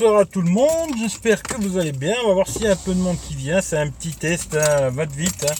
bonsoir 0.00 0.20
à 0.20 0.24
tout 0.24 0.40
le 0.40 0.48
monde, 0.48 0.92
j'espère 0.98 1.42
que 1.42 1.60
vous 1.60 1.76
allez 1.76 1.92
bien. 1.92 2.14
On 2.24 2.28
va 2.28 2.32
voir 2.32 2.48
s'il 2.48 2.62
y 2.62 2.66
a 2.66 2.72
un 2.72 2.76
peu 2.76 2.94
de 2.94 3.00
monde 3.00 3.18
qui 3.20 3.34
vient. 3.34 3.60
C'est 3.60 3.76
un 3.76 3.90
petit 3.90 4.12
test, 4.12 4.56
hein, 4.56 4.88
va 4.88 5.04
vite. 5.04 5.44
Hein. 5.46 5.54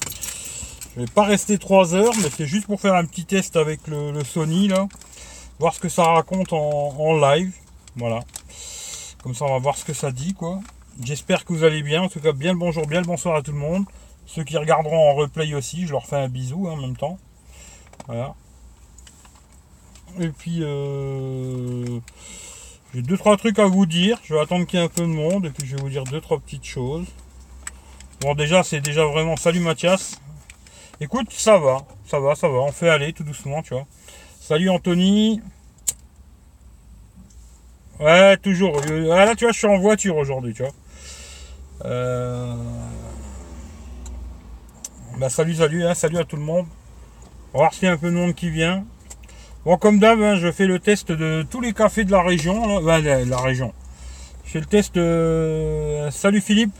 Je 0.94 1.00
vais 1.00 1.06
pas 1.08 1.24
rester 1.24 1.58
3 1.58 1.94
heures, 1.94 2.14
mais 2.22 2.30
c'est 2.34 2.46
juste 2.46 2.66
pour 2.66 2.80
faire 2.80 2.94
un 2.94 3.04
petit 3.04 3.26
test 3.26 3.56
avec 3.56 3.86
le, 3.86 4.24
Sony 4.24 4.68
là. 4.68 4.88
Voir 5.58 5.74
ce 5.74 5.80
que 5.80 5.90
ça 5.90 6.04
raconte 6.04 6.54
en, 6.54 7.18
live. 7.18 7.52
Voilà. 7.96 8.20
Comme 9.22 9.34
ça 9.34 9.44
on 9.44 9.52
va 9.52 9.58
voir 9.58 9.76
ce 9.76 9.84
que 9.84 9.92
ça 9.92 10.10
dit 10.10 10.32
quoi. 10.32 10.60
J'espère 11.02 11.44
que 11.44 11.52
vous 11.52 11.64
allez 11.64 11.82
bien. 11.82 12.00
En 12.00 12.08
tout 12.08 12.20
cas, 12.20 12.32
bien 12.32 12.52
le 12.52 12.58
bonjour, 12.58 12.86
bien 12.86 13.02
le 13.02 13.06
bonsoir 13.06 13.36
à 13.36 13.42
tout 13.42 13.52
le 13.52 13.58
monde. 13.58 13.84
Ceux 14.24 14.44
qui 14.44 14.56
regarderont 14.56 15.10
en 15.10 15.16
replay 15.16 15.52
aussi, 15.52 15.86
je 15.86 15.92
leur 15.92 16.06
fais 16.06 16.16
un 16.16 16.28
bisou 16.28 16.66
hein, 16.66 16.72
en 16.72 16.76
même 16.78 16.96
temps. 16.96 17.18
Voilà. 18.06 18.34
Et 20.18 20.28
puis 20.28 20.60
euh, 20.62 22.00
j'ai 22.94 23.02
deux 23.02 23.16
trois 23.16 23.36
trucs 23.36 23.58
à 23.58 23.66
vous 23.66 23.86
dire. 23.86 24.18
Je 24.24 24.34
vais 24.34 24.40
attendre 24.40 24.66
qu'il 24.66 24.78
y 24.78 24.82
ait 24.82 24.84
un 24.84 24.88
peu 24.88 25.02
de 25.02 25.06
monde 25.06 25.46
et 25.46 25.50
puis 25.50 25.66
je 25.66 25.76
vais 25.76 25.82
vous 25.82 25.90
dire 25.90 26.04
deux 26.04 26.20
trois 26.20 26.38
petites 26.38 26.64
choses. 26.64 27.06
Bon 28.20 28.34
déjà 28.34 28.62
c'est 28.62 28.80
déjà 28.80 29.04
vraiment 29.04 29.36
salut 29.36 29.60
Mathias. 29.60 30.20
Écoute, 31.02 31.32
ça 31.32 31.56
va, 31.56 31.78
ça 32.06 32.20
va, 32.20 32.34
ça 32.34 32.46
va. 32.46 32.58
On 32.58 32.72
fait 32.72 32.90
aller 32.90 33.14
tout 33.14 33.24
doucement, 33.24 33.62
tu 33.62 33.72
vois. 33.72 33.86
Salut 34.38 34.68
Anthony. 34.68 35.40
Ouais, 37.98 38.36
toujours. 38.36 38.78
Ah, 39.10 39.24
là, 39.24 39.34
tu 39.34 39.46
vois, 39.46 39.52
je 39.52 39.58
suis 39.58 39.66
en 39.66 39.78
voiture 39.78 40.18
aujourd'hui, 40.18 40.52
tu 40.52 40.62
vois. 40.62 40.72
Euh, 41.86 42.54
bah, 45.16 45.30
salut, 45.30 45.54
salut, 45.54 45.86
hein, 45.86 45.94
salut 45.94 46.18
à 46.18 46.24
tout 46.24 46.36
le 46.36 46.42
monde. 46.42 46.66
On 47.54 47.58
va 47.58 47.64
voir 47.64 47.72
s'il 47.72 47.84
y 47.84 47.86
a 47.88 47.92
un 47.92 47.96
peu 47.96 48.10
de 48.10 48.16
monde 48.16 48.34
qui 48.34 48.50
vient. 48.50 48.84
Bon, 49.66 49.76
comme 49.76 49.98
d'hab, 49.98 50.18
hein, 50.22 50.36
je 50.36 50.50
fais 50.50 50.64
le 50.64 50.78
test 50.78 51.12
de 51.12 51.44
tous 51.50 51.60
les 51.60 51.74
cafés 51.74 52.04
de 52.04 52.10
la 52.10 52.22
région. 52.22 52.80
Là. 52.80 52.98
la, 52.98 53.36
région. 53.36 53.74
Je 54.46 54.52
fais 54.52 54.60
le 54.60 54.64
test. 54.64 54.96
Euh, 54.96 56.10
salut 56.10 56.40
Philippe. 56.40 56.72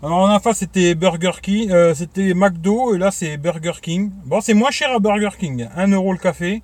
Alors 0.00 0.30
en 0.30 0.38
face 0.38 0.58
c'était 0.58 0.94
Burger 0.94 1.32
King, 1.42 1.70
euh, 1.72 1.94
c'était 1.94 2.34
McDo 2.34 2.94
et 2.94 2.98
là 2.98 3.10
c'est 3.10 3.36
Burger 3.36 3.72
King. 3.82 4.12
Bon, 4.26 4.40
c'est 4.40 4.54
moins 4.54 4.70
cher 4.70 4.92
à 4.92 5.00
Burger 5.00 5.30
King. 5.36 5.66
1 5.74 5.88
euro 5.88 6.12
le 6.12 6.18
café 6.18 6.62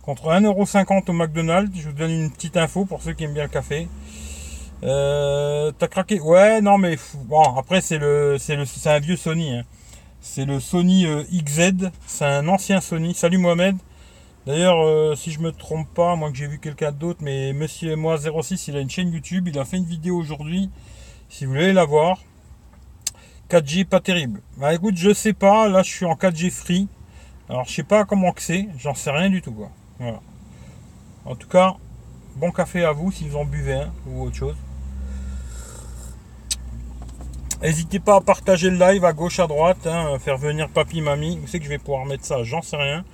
contre 0.00 0.24
1,50€ 0.30 1.08
au 1.08 1.12
McDonald's. 1.12 1.78
Je 1.78 1.88
vous 1.88 1.94
donne 1.94 2.10
une 2.10 2.30
petite 2.32 2.56
info 2.56 2.84
pour 2.84 3.02
ceux 3.02 3.12
qui 3.12 3.22
aiment 3.22 3.34
bien 3.34 3.44
le 3.44 3.50
café. 3.50 3.86
Euh, 4.82 5.70
T'as 5.78 5.86
craqué? 5.86 6.18
Ouais, 6.18 6.60
non 6.60 6.76
mais 6.78 6.98
bon 7.26 7.42
après 7.56 7.82
c'est 7.82 7.98
le 7.98 8.36
c'est 8.40 8.56
le 8.56 8.64
un 8.86 8.98
vieux 8.98 9.16
Sony. 9.16 9.58
Hein. 9.58 9.62
C'est 10.20 10.44
le 10.44 10.58
Sony 10.58 11.06
XZ. 11.32 11.90
C'est 12.06 12.24
un 12.24 12.48
ancien 12.48 12.80
Sony. 12.80 13.14
Salut 13.14 13.38
Mohamed. 13.38 13.76
D'ailleurs, 14.46 14.84
euh, 14.84 15.14
si 15.14 15.30
je 15.30 15.38
me 15.38 15.52
trompe 15.52 15.88
pas, 15.94 16.16
moi 16.16 16.30
que 16.32 16.36
j'ai 16.36 16.48
vu 16.48 16.58
quelqu'un 16.58 16.90
d'autre, 16.90 17.20
mais 17.22 17.52
Monsieur 17.52 17.94
moi 17.94 18.16
06, 18.18 18.68
il 18.68 18.76
a 18.76 18.80
une 18.80 18.90
chaîne 18.90 19.12
YouTube, 19.12 19.46
il 19.46 19.58
a 19.58 19.64
fait 19.64 19.76
une 19.76 19.84
vidéo 19.84 20.16
aujourd'hui. 20.16 20.68
Si 21.28 21.44
vous 21.44 21.52
voulez 21.52 21.72
la 21.72 21.84
voir, 21.84 22.18
4G 23.48 23.84
pas 23.84 24.00
terrible. 24.00 24.42
Bah 24.56 24.74
écoute, 24.74 24.96
je 24.96 25.12
sais 25.12 25.32
pas, 25.32 25.68
là 25.68 25.84
je 25.84 25.90
suis 25.90 26.06
en 26.06 26.14
4G 26.14 26.50
free. 26.50 26.88
Alors 27.48 27.66
je 27.66 27.72
sais 27.72 27.84
pas 27.84 28.04
comment 28.04 28.32
que 28.32 28.42
c'est, 28.42 28.68
j'en 28.78 28.94
sais 28.94 29.12
rien 29.12 29.30
du 29.30 29.42
tout. 29.42 29.54
Voilà. 30.00 30.20
En 31.24 31.36
tout 31.36 31.48
cas, 31.48 31.76
bon 32.34 32.50
café 32.50 32.84
à 32.84 32.90
vous 32.90 33.12
si 33.12 33.28
vous 33.28 33.36
en 33.36 33.44
buvez 33.44 33.74
un 33.74 33.92
ou 34.08 34.24
autre 34.24 34.36
chose. 34.36 34.56
N'hésitez 37.62 38.00
pas 38.00 38.16
à 38.16 38.20
partager 38.20 38.70
le 38.70 38.76
live 38.76 39.04
à 39.04 39.12
gauche, 39.12 39.38
à 39.38 39.46
droite, 39.46 39.86
hein, 39.86 40.18
faire 40.18 40.36
venir 40.36 40.68
papy, 40.68 41.00
mamie. 41.00 41.38
Vous 41.38 41.46
savez 41.46 41.60
que 41.60 41.64
je 41.64 41.70
vais 41.70 41.78
pouvoir 41.78 42.06
mettre 42.06 42.24
ça, 42.24 42.42
j'en 42.42 42.60
sais 42.60 42.76
rien. 42.76 43.04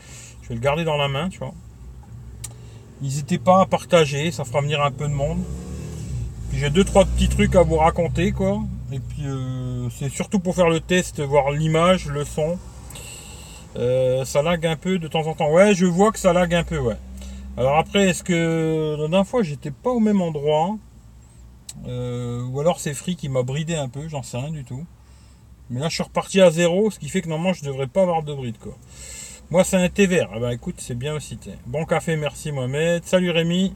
Je 0.48 0.54
vais 0.54 0.60
le 0.60 0.60
garder 0.62 0.84
dans 0.84 0.96
la 0.96 1.08
main, 1.08 1.28
tu 1.28 1.41
vois. 1.41 1.52
N'hésitez 3.02 3.36
pas 3.38 3.60
à 3.60 3.66
partager, 3.66 4.30
ça 4.30 4.46
fera 4.46 4.62
venir 4.62 4.80
un 4.82 4.91
peu 4.91 5.06
de 5.06 5.12
monde. 5.12 5.42
Puis 6.48 6.58
j'ai 6.58 6.70
deux 6.70 6.84
trois 6.84 7.04
petits 7.04 7.28
trucs 7.28 7.54
à 7.54 7.62
vous 7.62 7.77
raconter, 7.77 8.32
quoi. 8.32 8.62
Et 8.91 8.98
puis 8.98 9.26
euh, 9.26 9.91
c'est 9.91 10.08
surtout 10.08 10.41
pour 10.41 10.54
faire 10.54 10.70
le 10.70 10.80
test, 10.80 11.20
voir 11.20 11.50
l'image, 11.50 12.06
le 12.06 12.24
son. 12.24 12.58
Euh, 13.76 14.24
ça 14.24 14.41
lag 14.41 14.64
un 14.64 14.76
peu 14.76 14.98
de 14.98 15.06
temps 15.06 15.26
en 15.26 15.34
temps. 15.34 15.53
Ouais, 15.53 15.75
je 15.75 15.84
vois 15.84 16.12
que 16.12 16.19
ça 16.19 16.32
lag 16.32 16.54
un 16.54 16.64
peu, 16.64 16.78
ouais. 16.78 16.97
Alors 17.58 17.76
après, 17.76 18.08
est-ce 18.08 18.25
que 18.25 18.97
la 18.98 19.08
dernière 19.08 19.26
fois 19.26 19.42
j'étais 19.42 19.70
pas 19.70 19.91
au 19.91 20.00
même 20.00 20.22
endroit? 20.22 20.76
Euh, 21.87 22.42
Ou 22.47 22.58
alors 22.60 22.81
c'est 22.81 22.94
Free 22.94 23.16
qui 23.16 23.28
m'a 23.28 23.42
bridé 23.42 23.75
un 23.75 23.91
peu, 23.91 24.08
j'en 24.08 24.22
sais 24.22 24.38
rien 24.38 24.50
du 24.50 24.64
tout. 24.64 24.87
Mais 25.69 25.81
là 25.81 25.91
je 25.91 25.94
suis 25.94 26.03
reparti 26.03 26.41
à 26.41 26.50
zéro, 26.50 26.91
ce 26.91 26.98
qui 26.98 27.10
fait 27.10 27.20
que 27.20 27.28
normalement 27.28 27.53
je 27.53 27.62
devrais 27.64 27.87
pas 27.87 28.03
avoir 28.03 28.22
de 28.22 28.32
bride 28.32 28.56
quoi. 28.58 28.75
Moi, 29.50 29.64
c'est 29.64 29.78
un 29.78 29.88
thé 29.88 30.06
vert. 30.06 30.28
Ah 30.34 30.38
bah 30.38 30.53
écoute, 30.53 30.75
c'est 30.76 30.94
bien 30.94 31.14
aussi. 31.14 31.38
Bon 31.64 31.86
café, 31.86 32.16
merci 32.16 32.53
Mohamed. 32.53 33.03
Salut 33.06 33.31
Rémi. 33.31 33.75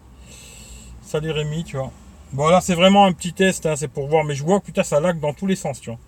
Salut 1.00 1.30
Rémi, 1.30 1.64
tu 1.64 1.78
vois. 1.78 1.90
Bon, 2.34 2.48
là, 2.48 2.60
c'est 2.60 2.74
vraiment 2.74 3.06
un 3.06 3.12
petit 3.14 3.32
test, 3.32 3.64
hein, 3.64 3.74
c'est 3.74 3.88
pour 3.88 4.06
voir. 4.06 4.22
Mais 4.24 4.34
je 4.34 4.44
vois 4.44 4.60
que 4.60 4.66
putain, 4.66 4.82
ça 4.82 5.00
lag 5.00 5.18
dans 5.18 5.32
tous 5.32 5.46
les 5.46 5.56
sens, 5.56 5.80
tu 5.80 5.88
vois. 5.88 5.98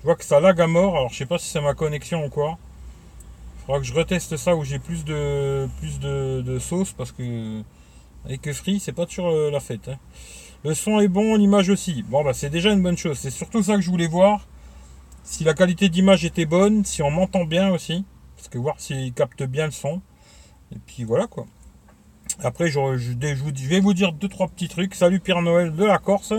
Je 0.00 0.04
vois 0.04 0.16
que 0.16 0.24
ça 0.24 0.40
lag 0.40 0.58
à 0.58 0.66
mort. 0.66 0.96
Alors, 0.96 1.10
je 1.10 1.18
sais 1.18 1.26
pas 1.26 1.36
si 1.36 1.50
c'est 1.50 1.60
ma 1.60 1.74
connexion 1.74 2.24
ou 2.24 2.30
quoi. 2.30 2.56
Faudra 3.66 3.78
que 3.78 3.84
je 3.84 3.92
reteste 3.92 4.38
ça 4.38 4.56
où 4.56 4.64
j'ai 4.64 4.78
plus 4.78 5.04
de 5.04 5.68
plus 5.80 6.00
de, 6.00 6.58
sauce 6.58 6.92
parce 6.92 7.12
que 7.12 7.62
avec 8.24 8.50
Free, 8.54 8.80
c'est 8.80 8.92
pas 8.92 9.04
toujours 9.04 9.28
euh, 9.28 9.50
la 9.50 9.60
fête. 9.60 9.88
Hein. 9.88 9.98
Le 10.64 10.72
son 10.72 11.00
est 11.00 11.08
bon, 11.08 11.36
l'image 11.36 11.68
aussi. 11.68 12.04
Bon, 12.04 12.24
bah, 12.24 12.32
c'est 12.32 12.48
déjà 12.48 12.72
une 12.72 12.82
bonne 12.82 12.96
chose. 12.96 13.18
C'est 13.18 13.30
surtout 13.30 13.62
ça 13.62 13.74
que 13.74 13.82
je 13.82 13.90
voulais 13.90 14.06
voir. 14.06 14.46
Si 15.24 15.44
la 15.44 15.52
qualité 15.52 15.90
d'image 15.90 16.24
était 16.24 16.46
bonne, 16.46 16.86
si 16.86 17.02
on 17.02 17.10
m'entend 17.10 17.44
bien 17.44 17.70
aussi. 17.70 18.06
Que 18.50 18.58
voir 18.58 18.78
s'il 18.78 19.12
capte 19.12 19.42
bien 19.42 19.66
le 19.66 19.72
son. 19.72 20.00
Et 20.72 20.78
puis 20.86 21.04
voilà 21.04 21.26
quoi. 21.26 21.46
Après, 22.40 22.68
je, 22.68 22.78
vais 23.68 23.80
vous 23.80 23.94
dire 23.94 24.12
deux 24.12 24.28
trois 24.28 24.48
petits 24.48 24.68
trucs. 24.68 24.94
Salut 24.94 25.20
Pierre 25.20 25.42
Noël 25.42 25.74
de 25.74 25.84
la 25.84 25.98
Corse. 25.98 26.32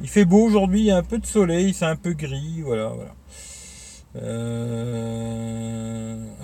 Il 0.00 0.08
fait 0.08 0.24
beau 0.24 0.44
aujourd'hui, 0.44 0.80
il 0.80 0.86
y 0.86 0.90
a 0.90 0.96
un 0.96 1.02
peu 1.02 1.18
de 1.18 1.26
soleil, 1.26 1.74
c'est 1.74 1.84
un 1.84 1.96
peu 1.96 2.12
gris, 2.12 2.62
voilà, 2.62 2.88
voilà. 2.88 3.14
Euh, 4.16 4.94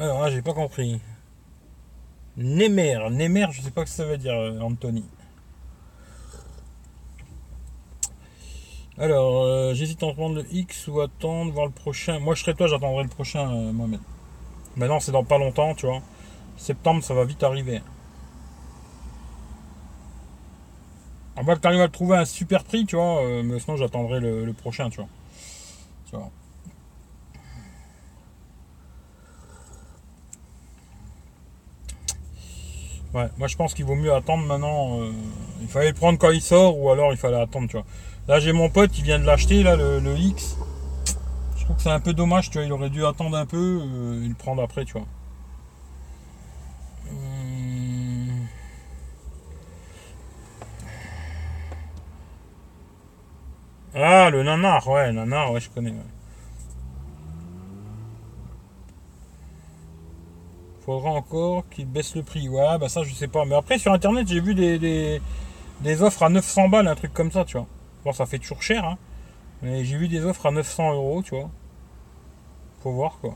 alors 0.01 0.23
là, 0.23 0.31
j'ai 0.31 0.43
pas 0.43 0.55
compris. 0.55 1.01
Nemer, 2.37 2.99
Nemer, 3.11 3.47
je 3.53 3.63
sais 3.63 3.71
pas 3.71 3.87
ce 3.87 3.91
que 3.93 3.97
ça 3.97 4.05
veut 4.07 4.19
dire, 4.19 4.35
Anthony. 4.61 5.05
Alors, 8.97 9.43
euh, 9.43 9.75
j'hésite 9.75 10.03
à 10.05 10.13
prendre 10.13 10.37
le 10.37 10.47
X 10.53 10.87
ou 10.87 11.01
attendre 11.01 11.53
voir 11.53 11.67
le 11.67 11.73
prochain. 11.73 12.21
Moi, 12.21 12.37
je 12.37 12.43
serais 12.43 12.55
toi, 12.55 12.69
j'attendrai 12.69 13.03
le 13.03 13.09
prochain, 13.09 13.51
euh, 13.53 13.73
Mohamed. 13.73 14.01
Maintenant, 14.77 15.01
c'est 15.01 15.13
dans 15.13 15.25
pas 15.25 15.39
longtemps, 15.39 15.75
tu 15.75 15.87
vois. 15.87 16.01
Septembre, 16.57 17.03
ça 17.03 17.15
va 17.15 17.25
vite 17.25 17.43
arriver. 17.43 17.81
En 21.37 21.45
bas 21.45 21.57
que 21.57 21.61
tu 21.61 21.67
arrives 21.67 21.81
à 21.81 21.87
le 21.87 21.91
trouver 21.91 22.17
un 22.17 22.25
super 22.25 22.65
prix, 22.65 22.87
tu 22.87 22.97
vois. 22.97 23.23
Euh, 23.23 23.43
mais 23.45 23.59
sinon, 23.61 23.77
j'attendrai 23.77 24.21
le, 24.21 24.53
prochain, 24.53 24.91
tu 24.91 25.01
vois. 25.01 25.09
Ouais, 33.15 33.29
moi 33.39 33.47
je 33.47 33.57
pense 33.57 33.75
qu'il 33.75 33.85
vaut 33.85 33.95
mieux 33.95 34.13
attendre 34.13 34.45
maintenant. 34.45 35.01
Euh, 35.01 35.13
il 35.61 35.69
fallait 35.69 35.89
le 35.89 35.95
prendre 35.95 36.19
quand 36.19 36.31
il 36.31 36.43
sort 36.43 36.79
ou 36.79 36.91
alors 36.91 37.13
il 37.13 37.17
fallait 37.17 37.41
attendre, 37.41 37.69
tu 37.69 37.77
vois. 37.77 37.87
Là 38.27 38.41
j'ai 38.41 38.53
mon 38.53 38.71
pote, 38.71 38.97
il 38.99 39.05
vient 39.05 39.21
de 39.21 39.25
l'acheter, 39.25 39.63
là, 39.63 39.77
le 39.77 40.17
X. 40.17 40.57
Je 41.65 41.69
trouve 41.69 41.77
que 41.77 41.83
c'est 41.83 41.91
un 41.91 42.01
peu 42.01 42.13
dommage, 42.13 42.51
tu 42.51 42.59
vois, 42.59 42.67
il 42.67 42.73
aurait 42.75 42.91
dû 42.91 43.07
attendre 43.07 43.39
un 43.39 43.47
peu 43.47 43.81
euh, 43.83 44.23
et 44.23 44.29
le 44.29 44.35
prendre 44.35 44.63
après, 44.63 44.85
tu 44.85 44.93
vois. 44.93 45.07
Hum. 47.11 48.47
Ah, 53.95 54.29
le 54.29 54.43
nanar, 54.43 54.87
ouais, 54.89 55.11
nanar, 55.11 55.53
ouais, 55.53 55.61
je 55.61 55.71
connais. 55.71 55.95
Faudra 60.85 61.13
encore 61.13 61.67
qu'il 61.71 61.87
baisse 61.87 62.15
le 62.15 62.23
prix. 62.23 62.47
Ouais, 62.47 62.77
bah 62.79 62.91
ça, 62.91 63.05
je 63.05 63.15
sais 63.15 63.27
pas. 63.29 63.47
Mais 63.47 63.55
après, 63.55 63.79
sur 63.79 63.91
internet, 63.95 64.29
j'ai 64.29 64.41
vu 64.41 64.55
des, 64.55 64.79
des, 65.81 66.03
offres 66.03 66.25
à 66.25 66.29
900 66.29 66.69
balles, 66.69 66.89
un 66.89 66.95
truc 66.95 67.15
comme 67.15 67.33
ça, 67.33 67.47
tu 67.47 67.57
vois. 67.57 67.67
Bon, 68.05 68.13
ça 68.13 68.27
fait 68.27 68.39
toujours 68.39 68.61
cher, 68.61 68.85
hein. 68.85 68.99
J'ai 69.63 69.97
vu 69.97 70.09
des 70.09 70.25
offres 70.25 70.47
à 70.47 70.51
900 70.51 70.95
euros, 70.95 71.23
tu 71.23 71.35
vois. 71.35 71.51
Faut 72.83 72.93
voir 72.93 73.19
quoi. 73.21 73.35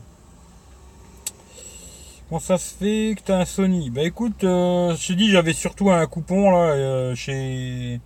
Comment 2.29 2.39
ça 2.39 2.59
se 2.59 2.75
fait 2.75 3.15
que 3.17 3.23
t'as 3.23 3.39
un 3.39 3.45
Sony? 3.45 3.89
Bah 3.89 4.03
écoute, 4.03 4.43
euh, 4.43 4.95
je 4.95 5.07
te 5.07 5.13
dis, 5.13 5.31
j'avais 5.31 5.53
surtout 5.53 5.89
un 5.89 6.05
coupon 6.05 6.51
là 6.51 6.73
euh, 6.73 7.15
chez 7.15 7.99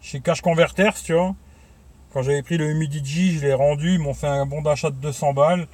chez 0.00 0.20
Cash 0.20 0.40
Converters, 0.40 0.94
tu 0.94 1.12
vois. 1.12 1.36
Quand 2.12 2.22
j'avais 2.22 2.42
pris 2.42 2.56
le 2.56 2.68
Humidigi, 2.68 3.38
je 3.38 3.46
l'ai 3.46 3.54
rendu, 3.54 3.92
ils 3.94 4.00
m'ont 4.00 4.14
fait 4.14 4.26
un 4.26 4.46
bon 4.46 4.62
d'achat 4.62 4.90
de 4.90 4.96
200 4.96 5.34
balles. 5.34 5.68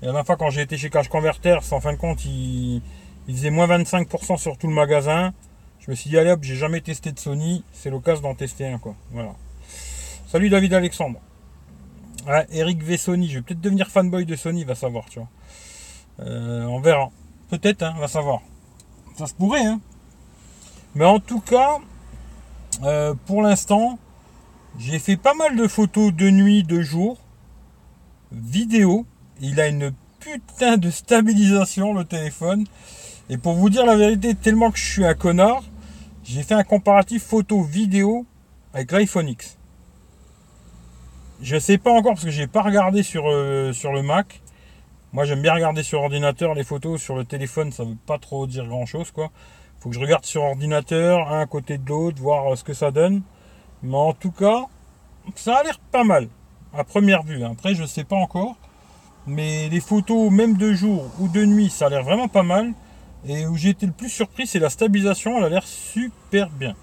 Et 0.00 0.06
la 0.06 0.12
dernière 0.12 0.24
fois, 0.24 0.36
quand 0.36 0.48
j'ai 0.48 0.62
été 0.62 0.78
chez 0.78 0.88
Cash 0.88 1.08
Converters, 1.08 1.60
en 1.72 1.80
fin 1.80 1.92
de 1.92 1.98
compte, 1.98 2.24
ils, 2.24 2.80
ils 3.28 3.36
faisaient 3.36 3.50
moins 3.50 3.66
25% 3.66 4.38
sur 4.38 4.56
tout 4.56 4.66
le 4.66 4.72
magasin. 4.72 5.34
Je 5.80 5.90
me 5.90 5.94
suis 5.94 6.08
dit, 6.08 6.16
allez 6.16 6.30
hop, 6.30 6.42
j'ai 6.42 6.56
jamais 6.56 6.80
testé 6.80 7.12
de 7.12 7.18
Sony, 7.18 7.64
c'est 7.72 7.90
l'occasion 7.90 8.22
d'en 8.22 8.34
tester 8.34 8.66
un, 8.66 8.78
quoi. 8.78 8.94
Voilà. 9.10 9.34
Salut 10.26 10.48
David 10.48 10.72
Alexandre. 10.72 11.20
Eric 12.50 12.82
V 12.82 12.96
Sony, 12.96 13.28
je 13.28 13.36
vais 13.36 13.42
peut-être 13.42 13.60
devenir 13.60 13.88
fanboy 13.88 14.24
de 14.26 14.36
Sony, 14.36 14.64
va 14.64 14.74
savoir, 14.74 15.06
tu 15.08 15.18
vois. 15.18 15.28
Euh, 16.20 16.64
on 16.64 16.80
verra. 16.80 17.10
Peut-être, 17.48 17.82
hein, 17.82 17.94
va 17.98 18.08
savoir. 18.08 18.40
Ça 19.16 19.26
se 19.26 19.34
pourrait, 19.34 19.64
hein. 19.64 19.80
Mais 20.94 21.04
en 21.04 21.20
tout 21.20 21.40
cas, 21.40 21.78
Euh, 22.82 23.14
pour 23.26 23.42
l'instant, 23.42 23.98
j'ai 24.78 24.98
fait 24.98 25.18
pas 25.18 25.34
mal 25.34 25.56
de 25.56 25.68
photos 25.68 26.12
de 26.12 26.30
nuit, 26.30 26.62
de 26.64 26.80
jour, 26.80 27.18
vidéo. 28.32 29.06
Il 29.40 29.60
a 29.60 29.68
une 29.68 29.92
putain 30.18 30.78
de 30.78 30.90
stabilisation 30.90 31.92
le 31.92 32.04
téléphone. 32.04 32.64
Et 33.28 33.36
pour 33.36 33.54
vous 33.54 33.68
dire 33.68 33.84
la 33.84 33.94
vérité, 33.94 34.34
tellement 34.34 34.70
que 34.70 34.78
je 34.78 34.90
suis 34.90 35.04
un 35.04 35.14
connard, 35.14 35.62
j'ai 36.24 36.42
fait 36.42 36.54
un 36.54 36.64
comparatif 36.64 37.22
photo-vidéo 37.22 38.26
avec 38.72 38.90
l'iPhone 38.90 39.28
X. 39.28 39.58
Je 41.42 41.58
sais 41.58 41.76
pas 41.76 41.90
encore 41.90 42.12
parce 42.12 42.24
que 42.24 42.30
j'ai 42.30 42.46
pas 42.46 42.62
regardé 42.62 43.02
sur, 43.02 43.28
euh, 43.28 43.72
sur 43.72 43.92
le 43.92 44.02
Mac. 44.02 44.40
Moi 45.12 45.24
j'aime 45.24 45.42
bien 45.42 45.52
regarder 45.52 45.82
sur 45.82 46.00
ordinateur 46.00 46.54
les 46.54 46.62
photos, 46.62 47.02
sur 47.02 47.16
le 47.16 47.24
téléphone 47.24 47.72
ça 47.72 47.82
veut 47.82 47.96
pas 48.06 48.18
trop 48.18 48.46
dire 48.46 48.64
grand 48.68 48.86
chose 48.86 49.10
quoi. 49.10 49.32
Faut 49.80 49.88
que 49.88 49.96
je 49.96 50.00
regarde 50.00 50.24
sur 50.24 50.44
ordinateur, 50.44 51.32
un 51.32 51.40
à 51.40 51.46
côté 51.46 51.78
de 51.78 51.88
l'autre, 51.88 52.22
voir 52.22 52.52
euh, 52.52 52.54
ce 52.54 52.62
que 52.62 52.74
ça 52.74 52.92
donne. 52.92 53.22
Mais 53.82 53.96
en 53.96 54.12
tout 54.12 54.30
cas, 54.30 54.66
ça 55.34 55.56
a 55.56 55.64
l'air 55.64 55.80
pas 55.80 56.04
mal 56.04 56.28
à 56.72 56.84
première 56.84 57.24
vue. 57.24 57.42
Après 57.42 57.74
je 57.74 57.84
sais 57.86 58.04
pas 58.04 58.14
encore. 58.14 58.54
Mais 59.26 59.68
les 59.68 59.80
photos 59.80 60.30
même 60.30 60.56
de 60.56 60.72
jour 60.72 61.10
ou 61.18 61.26
de 61.26 61.44
nuit 61.44 61.70
ça 61.70 61.86
a 61.86 61.88
l'air 61.88 62.04
vraiment 62.04 62.28
pas 62.28 62.44
mal. 62.44 62.72
Et 63.26 63.46
où 63.46 63.56
j'ai 63.56 63.70
été 63.70 63.86
le 63.86 63.92
plus 63.92 64.10
surpris 64.10 64.46
c'est 64.46 64.60
la 64.60 64.70
stabilisation, 64.70 65.38
elle 65.38 65.44
a 65.44 65.48
l'air 65.48 65.66
super 65.66 66.50
bien. 66.50 66.76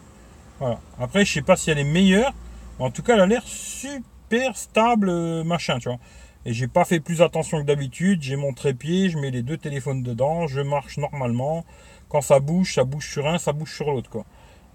Voilà. 0.59 0.81
Après 0.99 1.23
je 1.23 1.31
sais 1.31 1.41
pas 1.41 1.55
si 1.55 1.71
elle 1.71 1.79
est 1.79 1.85
meilleure. 1.85 2.33
Mais 2.77 2.85
en 2.85 2.91
tout 2.91 3.03
cas 3.03 3.13
elle 3.13 3.21
a 3.21 3.25
l'air 3.25 3.43
super 3.45 4.18
stable, 4.53 5.09
euh, 5.09 5.43
machin, 5.43 5.79
tu 5.79 5.89
vois. 5.89 5.99
Et 6.45 6.53
j'ai 6.53 6.67
pas 6.67 6.85
fait 6.85 6.99
plus 6.99 7.21
attention 7.21 7.59
que 7.61 7.65
d'habitude. 7.65 8.21
J'ai 8.21 8.35
mon 8.35 8.53
trépied, 8.53 9.09
je 9.09 9.17
mets 9.17 9.31
les 9.31 9.43
deux 9.43 9.57
téléphones 9.57 10.03
dedans, 10.03 10.47
je 10.47 10.61
marche 10.61 10.97
normalement. 10.97 11.65
Quand 12.07 12.21
ça 12.21 12.39
bouge, 12.39 12.73
ça 12.75 12.83
bouge 12.83 13.09
sur 13.09 13.27
un, 13.27 13.37
ça 13.37 13.53
bouge 13.53 13.73
sur 13.73 13.91
l'autre, 13.91 14.09
quoi. 14.09 14.25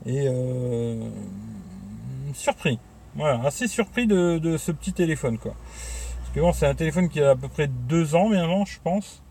Et 0.06 0.26
euh, 0.28 1.08
surpris. 2.34 2.78
Voilà, 3.16 3.44
assez 3.44 3.68
surpris 3.68 4.06
de, 4.06 4.56
ce 4.58 4.72
petit 4.72 4.92
téléphone, 4.92 5.38
quoi. 5.38 5.54
Parce 6.20 6.34
que 6.34 6.40
bon, 6.40 6.52
c'est 6.52 6.66
un 6.66 6.74
téléphone 6.74 7.08
qui 7.08 7.20
a 7.20 7.30
à 7.30 7.36
peu 7.36 7.48
près 7.48 7.68
deux 7.68 8.14
ans 8.14 8.28
maintenant, 8.28 8.64
je 8.64 8.78
pense. 8.82 9.22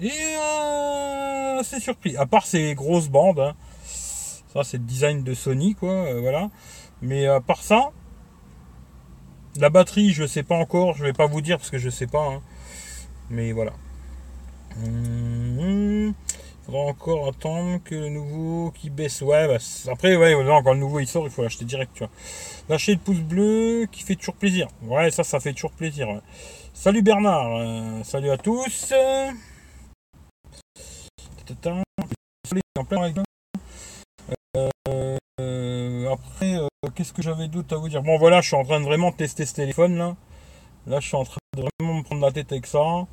Et 0.00 0.10
euh, 0.10 1.60
assez 1.60 1.80
surpris. 1.80 2.16
À 2.16 2.26
part 2.26 2.46
ces 2.46 2.74
grosses 2.74 3.08
bandes. 3.08 3.40
Hein. 3.40 3.54
Ça, 3.84 4.64
c'est 4.64 4.78
le 4.78 4.84
design 4.84 5.22
de 5.22 5.34
Sony, 5.34 5.74
quoi. 5.74 6.18
voilà. 6.20 6.50
Mais 7.02 7.26
à 7.26 7.40
part 7.40 7.62
ça, 7.62 7.90
la 9.60 9.70
batterie, 9.70 10.12
je 10.12 10.22
ne 10.22 10.26
sais 10.26 10.42
pas 10.42 10.56
encore, 10.56 10.94
je 10.94 11.02
vais 11.04 11.12
pas 11.12 11.26
vous 11.26 11.40
dire 11.40 11.58
parce 11.58 11.70
que 11.70 11.78
je 11.78 11.90
sais 11.90 12.06
pas. 12.06 12.26
Hein. 12.26 12.42
Mais 13.30 13.52
voilà. 13.52 13.72
Il 14.84 16.14
faudra 16.64 16.82
encore 16.82 17.28
attendre 17.28 17.78
que 17.84 17.94
le 17.94 18.08
nouveau 18.08 18.72
qui 18.72 18.90
baisse. 18.90 19.22
Ouais, 19.22 19.46
bah, 19.46 19.58
après, 19.90 20.16
ouais, 20.16 20.34
quand 20.64 20.72
le 20.72 20.78
nouveau 20.78 21.00
il 21.00 21.06
sort, 21.06 21.24
il 21.24 21.30
faut 21.30 21.42
l'acheter 21.42 21.64
direct, 21.64 21.92
tu 21.94 22.00
vois. 22.00 22.10
Lâcher 22.68 22.92
le 22.92 22.98
pouce 22.98 23.20
bleu 23.20 23.86
qui 23.90 24.02
fait 24.02 24.16
toujours 24.16 24.34
plaisir. 24.34 24.68
Ouais, 24.82 25.10
ça, 25.10 25.24
ça 25.24 25.40
fait 25.40 25.52
toujours 25.52 25.72
plaisir. 25.72 26.08
Salut 26.74 27.02
Bernard, 27.02 27.56
euh, 27.56 28.02
salut 28.04 28.30
à 28.30 28.36
tous. 28.36 28.92
Euh, 28.92 29.30
après, 36.10 36.58
euh, 36.58 36.68
qu'est-ce 36.94 37.12
que 37.12 37.22
j'avais 37.22 37.48
d'autre 37.48 37.74
à 37.74 37.78
vous 37.78 37.88
dire? 37.88 38.02
Bon, 38.02 38.18
voilà, 38.18 38.40
je 38.40 38.48
suis 38.48 38.56
en 38.56 38.64
train 38.64 38.80
de 38.80 38.84
vraiment 38.84 39.12
tester 39.12 39.46
ce 39.46 39.54
téléphone 39.54 39.96
là. 39.96 40.16
Là, 40.86 41.00
je 41.00 41.06
suis 41.06 41.16
en 41.16 41.24
train 41.24 41.38
de 41.56 41.62
vraiment 41.62 41.94
me 41.94 42.02
prendre 42.02 42.22
la 42.22 42.32
tête 42.32 42.52
avec 42.52 42.66
ça. 42.66 43.06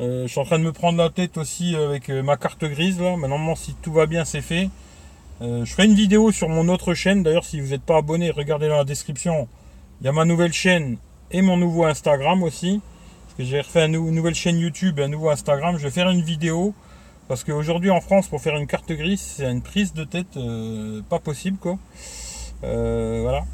Euh, 0.00 0.22
je 0.22 0.28
suis 0.28 0.40
en 0.40 0.44
train 0.44 0.58
de 0.58 0.64
me 0.64 0.72
prendre 0.72 0.98
la 0.98 1.10
tête 1.10 1.36
aussi 1.36 1.76
avec 1.76 2.08
ma 2.08 2.36
carte 2.36 2.64
grise 2.64 3.00
là. 3.00 3.16
Mais 3.16 3.28
si 3.56 3.74
tout 3.82 3.92
va 3.92 4.06
bien, 4.06 4.24
c'est 4.24 4.40
fait. 4.40 4.68
je 5.40 5.64
ferai 5.64 5.84
une 5.86 5.94
vidéo 5.94 6.32
sur 6.32 6.48
mon 6.48 6.68
autre 6.68 6.94
chaîne. 6.94 7.22
D'ailleurs, 7.22 7.44
si 7.44 7.60
vous 7.60 7.68
n'êtes 7.68 7.82
pas 7.82 7.98
abonné, 7.98 8.30
regardez 8.30 8.68
dans 8.68 8.78
la 8.78 8.84
description. 8.84 9.48
Il 10.00 10.06
y 10.06 10.08
a 10.08 10.12
ma 10.12 10.24
nouvelle 10.24 10.52
chaîne 10.52 10.96
et 11.30 11.42
mon 11.42 11.56
nouveau 11.56 11.84
Instagram 11.84 12.42
aussi. 12.42 12.80
Parce 13.24 13.38
que 13.38 13.44
j'ai 13.44 13.60
refait 13.60 13.86
une 13.86 14.10
nouvelle 14.10 14.34
chaîne 14.34 14.58
YouTube 14.58 14.98
et 14.98 15.04
un 15.04 15.08
nouveau 15.08 15.30
Instagram. 15.30 15.78
Je 15.78 15.84
vais 15.84 15.90
faire 15.90 16.10
une 16.10 16.22
vidéo 16.22 16.74
parce 17.28 17.44
qu'aujourd'hui 17.44 17.90
en 17.90 18.00
France, 18.00 18.28
pour 18.28 18.42
faire 18.42 18.56
une 18.56 18.66
carte 18.66 18.92
grise, 18.92 19.20
c'est 19.20 19.50
une 19.50 19.62
prise 19.62 19.94
de 19.94 20.04
tête 20.04 20.36
euh, 20.36 21.00
pas 21.08 21.18
possible 21.18 21.56
quoi. 21.56 21.78
Euh, 22.64 23.20
voilà. 23.22 23.44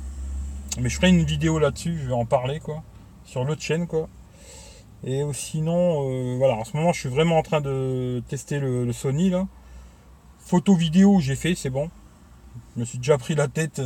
Mais 0.81 0.89
je 0.89 0.97
ferai 0.97 1.09
une 1.09 1.25
vidéo 1.25 1.59
là-dessus, 1.59 1.99
je 1.99 2.09
vais 2.09 2.15
en 2.15 2.27
parler 2.27 2.61
quoi. 2.61 2.83
Sur 3.25 3.45
l'autre 3.45 3.63
chaîne 3.63 3.87
quoi. 3.87 4.09
Et 5.05 5.23
sinon, 5.33 6.11
euh, 6.11 6.37
voilà, 6.37 6.55
en 6.55 6.65
ce 6.65 6.77
moment 6.77 6.93
je 6.93 7.01
suis 7.01 7.09
vraiment 7.09 7.39
en 7.39 7.43
train 7.43 7.61
de 7.61 8.23
tester 8.29 8.59
le, 8.59 8.93
Sony 8.93 9.31
là. 9.31 9.47
Photo 10.39 10.75
vidéo 10.75 11.21
j'ai 11.21 11.37
fait, 11.37 11.55
c'est 11.55 11.71
bon. 11.71 11.91
Je 12.75 12.81
me 12.81 12.85
suis 12.85 12.99
déjà 12.99 13.19
pris 13.19 13.35
la 13.35 13.49
tête. 13.49 13.81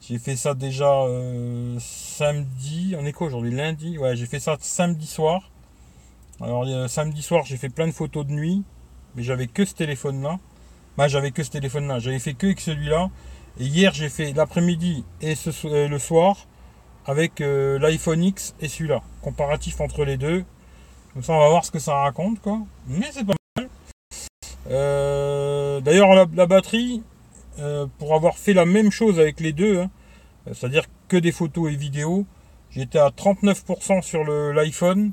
j'ai 0.00 0.18
fait 0.18 0.36
ça 0.36 0.54
déjà 0.54 1.04
samedi. 1.78 2.94
On 2.98 3.04
est 3.06 3.12
quoi 3.12 3.26
aujourd'hui 3.28 3.52
Lundi? 3.54 3.98
Ouais, 3.98 4.16
j'ai 4.16 4.26
fait 4.26 4.40
ça 4.40 4.56
samedi 4.60 5.06
soir. 5.06 5.50
Alors 6.40 6.66
samedi 6.88 7.22
soir 7.22 7.44
j'ai 7.44 7.56
fait 7.56 7.68
plein 7.68 7.86
de 7.86 7.92
photos 7.92 8.26
de 8.26 8.32
nuit 8.32 8.64
mais 9.14 9.22
j'avais 9.22 9.46
que 9.46 9.64
ce 9.64 9.74
téléphone-là. 9.74 10.38
Bah, 10.96 11.08
j'avais 11.08 11.30
que 11.30 11.42
ce 11.42 11.50
téléphone-là. 11.50 11.98
J'avais 11.98 12.18
fait 12.18 12.34
que 12.34 12.46
avec 12.46 12.60
celui-là. 12.60 13.10
Hier, 13.58 13.92
j'ai 13.92 14.08
fait 14.08 14.32
l'après-midi 14.32 15.04
et 15.20 15.34
euh, 15.66 15.86
le 15.86 15.98
soir 15.98 16.46
avec 17.04 17.42
euh, 17.42 17.78
l'iPhone 17.78 18.24
X 18.24 18.54
et 18.60 18.68
celui-là. 18.68 19.02
Comparatif 19.20 19.80
entre 19.80 20.04
les 20.04 20.16
deux. 20.16 20.44
Comme 21.12 21.22
ça, 21.22 21.34
on 21.34 21.38
va 21.38 21.48
voir 21.50 21.64
ce 21.64 21.70
que 21.70 21.78
ça 21.78 21.96
raconte, 21.96 22.40
quoi. 22.40 22.60
Mais 22.86 23.10
c'est 23.12 23.26
pas 23.26 23.34
mal. 23.58 23.68
Euh, 24.70 25.80
d'ailleurs, 25.82 26.14
la, 26.14 26.46
batterie, 26.46 27.02
pour 27.98 28.14
avoir 28.14 28.38
fait 28.38 28.54
la 28.54 28.64
même 28.64 28.90
chose 28.90 29.20
avec 29.20 29.38
les 29.40 29.52
deux, 29.52 29.80
hein, 29.80 29.90
c'est-à-dire 30.46 30.86
que 31.08 31.18
des 31.18 31.32
photos 31.32 31.70
et 31.70 31.76
vidéos, 31.76 32.24
j'étais 32.70 32.98
à 32.98 33.10
39% 33.10 34.00
sur 34.00 34.24
l'iPhone 34.24 35.12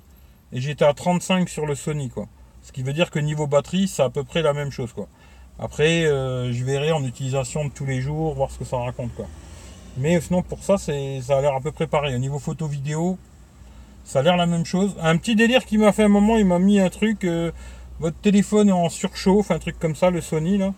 et 0.53 0.62
j'étais 0.62 0.85
à 0.85 0.94
35% 0.94 1.47
sur 1.47 1.65
le 1.65 1.75
Sony, 1.75 2.09
quoi. 2.09 2.27
Ce 2.62 2.71
qui 2.71 2.83
veut 2.83 2.94
dire 2.94 3.09
que 3.09 3.19
niveau 3.19 3.47
batterie, 3.47 3.88
c'est 3.88 4.03
à 4.03 4.09
peu 4.09 4.24
près 4.24 4.42
la 4.42 4.53
même 4.53 4.71
chose. 4.71 4.94
Quoi. 4.94 5.07
Après, 5.59 6.06
euh, 6.06 6.51
je 6.53 6.63
verrai 6.63 6.91
en 6.91 7.03
utilisation 7.03 7.65
de 7.65 7.69
tous 7.69 7.85
les 7.85 8.01
jours, 8.01 8.33
voir 8.33 8.50
ce 8.50 8.59
que 8.59 8.65
ça 8.65 8.77
raconte. 8.77 9.13
Quoi. 9.15 9.25
Mais 9.97 10.19
sinon, 10.21 10.41
pour 10.41 10.63
ça, 10.63 10.77
ça 10.77 10.91
a 10.91 11.41
l'air 11.41 11.53
à 11.53 11.61
peu 11.61 11.71
près 11.71 11.88
pareil. 11.88 12.15
Au 12.15 12.19
niveau 12.19 12.39
photo 12.39 12.67
vidéo, 12.67 13.17
ça 14.06 14.19
a 14.19 14.21
l'air 14.21 14.38
la 14.38 14.45
même 14.45 14.65
chose. 14.65 14.95
Un 15.01 15.17
petit 15.17 15.35
délire 15.35 15.65
qui 15.65 15.77
m'a 15.77 15.91
fait 15.91 16.03
un 16.03 16.09
moment, 16.09 16.38
il 16.38 16.45
m'a 16.45 16.59
mis 16.59 16.79
un 16.79 16.89
truc, 16.89 17.25
euh, 17.25 17.51
votre 18.00 18.17
téléphone 18.17 18.71
en 18.71 18.89
surchauffe, 18.89 19.51
un 19.51 19.59
truc 19.59 19.77
comme 19.77 19.95
ça, 19.95 20.09
le 20.09 20.21
Sony 20.21 20.57
là. 20.57 20.73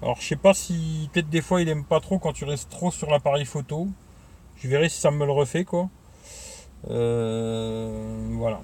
Alors 0.00 0.20
je 0.20 0.28
sais 0.28 0.36
pas 0.36 0.54
si 0.54 1.10
peut-être 1.12 1.28
des 1.28 1.40
fois 1.40 1.60
il 1.60 1.68
aime 1.68 1.82
pas 1.82 1.98
trop 1.98 2.20
quand 2.20 2.32
tu 2.32 2.44
restes 2.44 2.70
trop 2.70 2.92
sur 2.92 3.10
l'appareil 3.10 3.44
photo. 3.44 3.88
Je 4.56 4.68
verrai 4.68 4.88
si 4.88 5.00
ça 5.00 5.10
me 5.10 5.24
le 5.26 5.32
refait 5.32 5.64
quoi. 5.64 5.88
Euh, 6.90 8.28
voilà. 8.32 8.60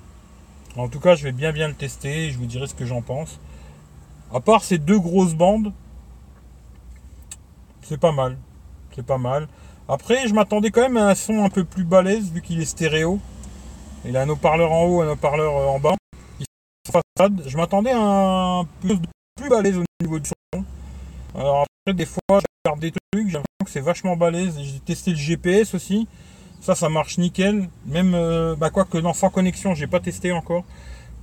En 0.77 0.89
tout 0.89 1.01
cas, 1.01 1.15
je 1.15 1.25
vais 1.25 1.33
bien 1.33 1.53
bien 1.53 1.69
le 1.69 1.75
tester 1.75 2.27
et 2.27 2.31
je 2.31 2.39
vous 2.39 2.47
dirai 2.47 2.67
ce 2.67 2.75
que 2.75 2.85
j'en 2.85 3.03
pense. 3.03 3.41
À 4.35 4.41
part 4.41 4.65
ces 4.65 4.79
deux 4.79 4.99
grosses 4.99 5.35
bandes, 5.35 5.73
c'est 7.83 8.01
pas 8.01 8.11
mal. 8.11 8.37
C'est 8.93 9.07
pas 9.07 9.17
mal. 9.17 9.47
Après, 9.89 10.27
je 10.27 10.35
m'attendais 10.35 10.73
quand 10.73 10.81
même 10.81 10.97
à 10.97 11.11
un 11.11 11.15
son 11.15 11.45
un 11.45 11.49
peu 11.49 11.63
plus 11.63 11.85
balèze 11.85 12.33
vu 12.33 12.43
qu'il 12.43 12.61
est 12.61 12.65
stéréo. 12.65 13.21
Il 14.05 14.17
a 14.17 14.23
un 14.23 14.29
haut-parleur 14.29 14.73
en 14.73 14.87
haut, 14.87 15.03
un 15.03 15.13
haut-parleur 15.13 15.55
en 15.55 15.79
bas. 15.79 15.95
Je 17.47 17.57
m'attendais 17.57 17.93
à 17.93 18.01
un 18.01 18.65
peu 18.83 18.99
plus 19.37 19.49
balèze 19.49 19.77
au 19.77 19.85
niveau 20.03 20.19
du 20.19 20.29
son. 20.29 20.65
Alors 21.37 21.61
après, 21.63 21.95
des 21.95 22.07
fois, 22.07 22.21
je 22.31 22.45
regarde 22.65 22.81
des 22.81 22.91
trucs, 22.91 23.29
j'ai 23.29 23.35
l'impression 23.35 23.65
que 23.65 23.71
c'est 23.71 23.81
vachement 23.81 24.17
balèze. 24.17 24.59
J'ai 24.61 24.81
testé 24.81 25.13
le 25.13 25.17
GPS 25.17 25.75
aussi. 25.75 26.09
Ça, 26.61 26.75
ça 26.75 26.89
marche 26.89 27.19
nickel. 27.19 27.69
Même, 27.87 28.15
euh, 28.15 28.57
bah, 28.57 28.71
non, 28.95 29.13
sans 29.13 29.31
connexion, 29.31 29.75
j'ai 29.75 29.87
pas 29.87 30.01
testé 30.01 30.33
encore. 30.33 30.65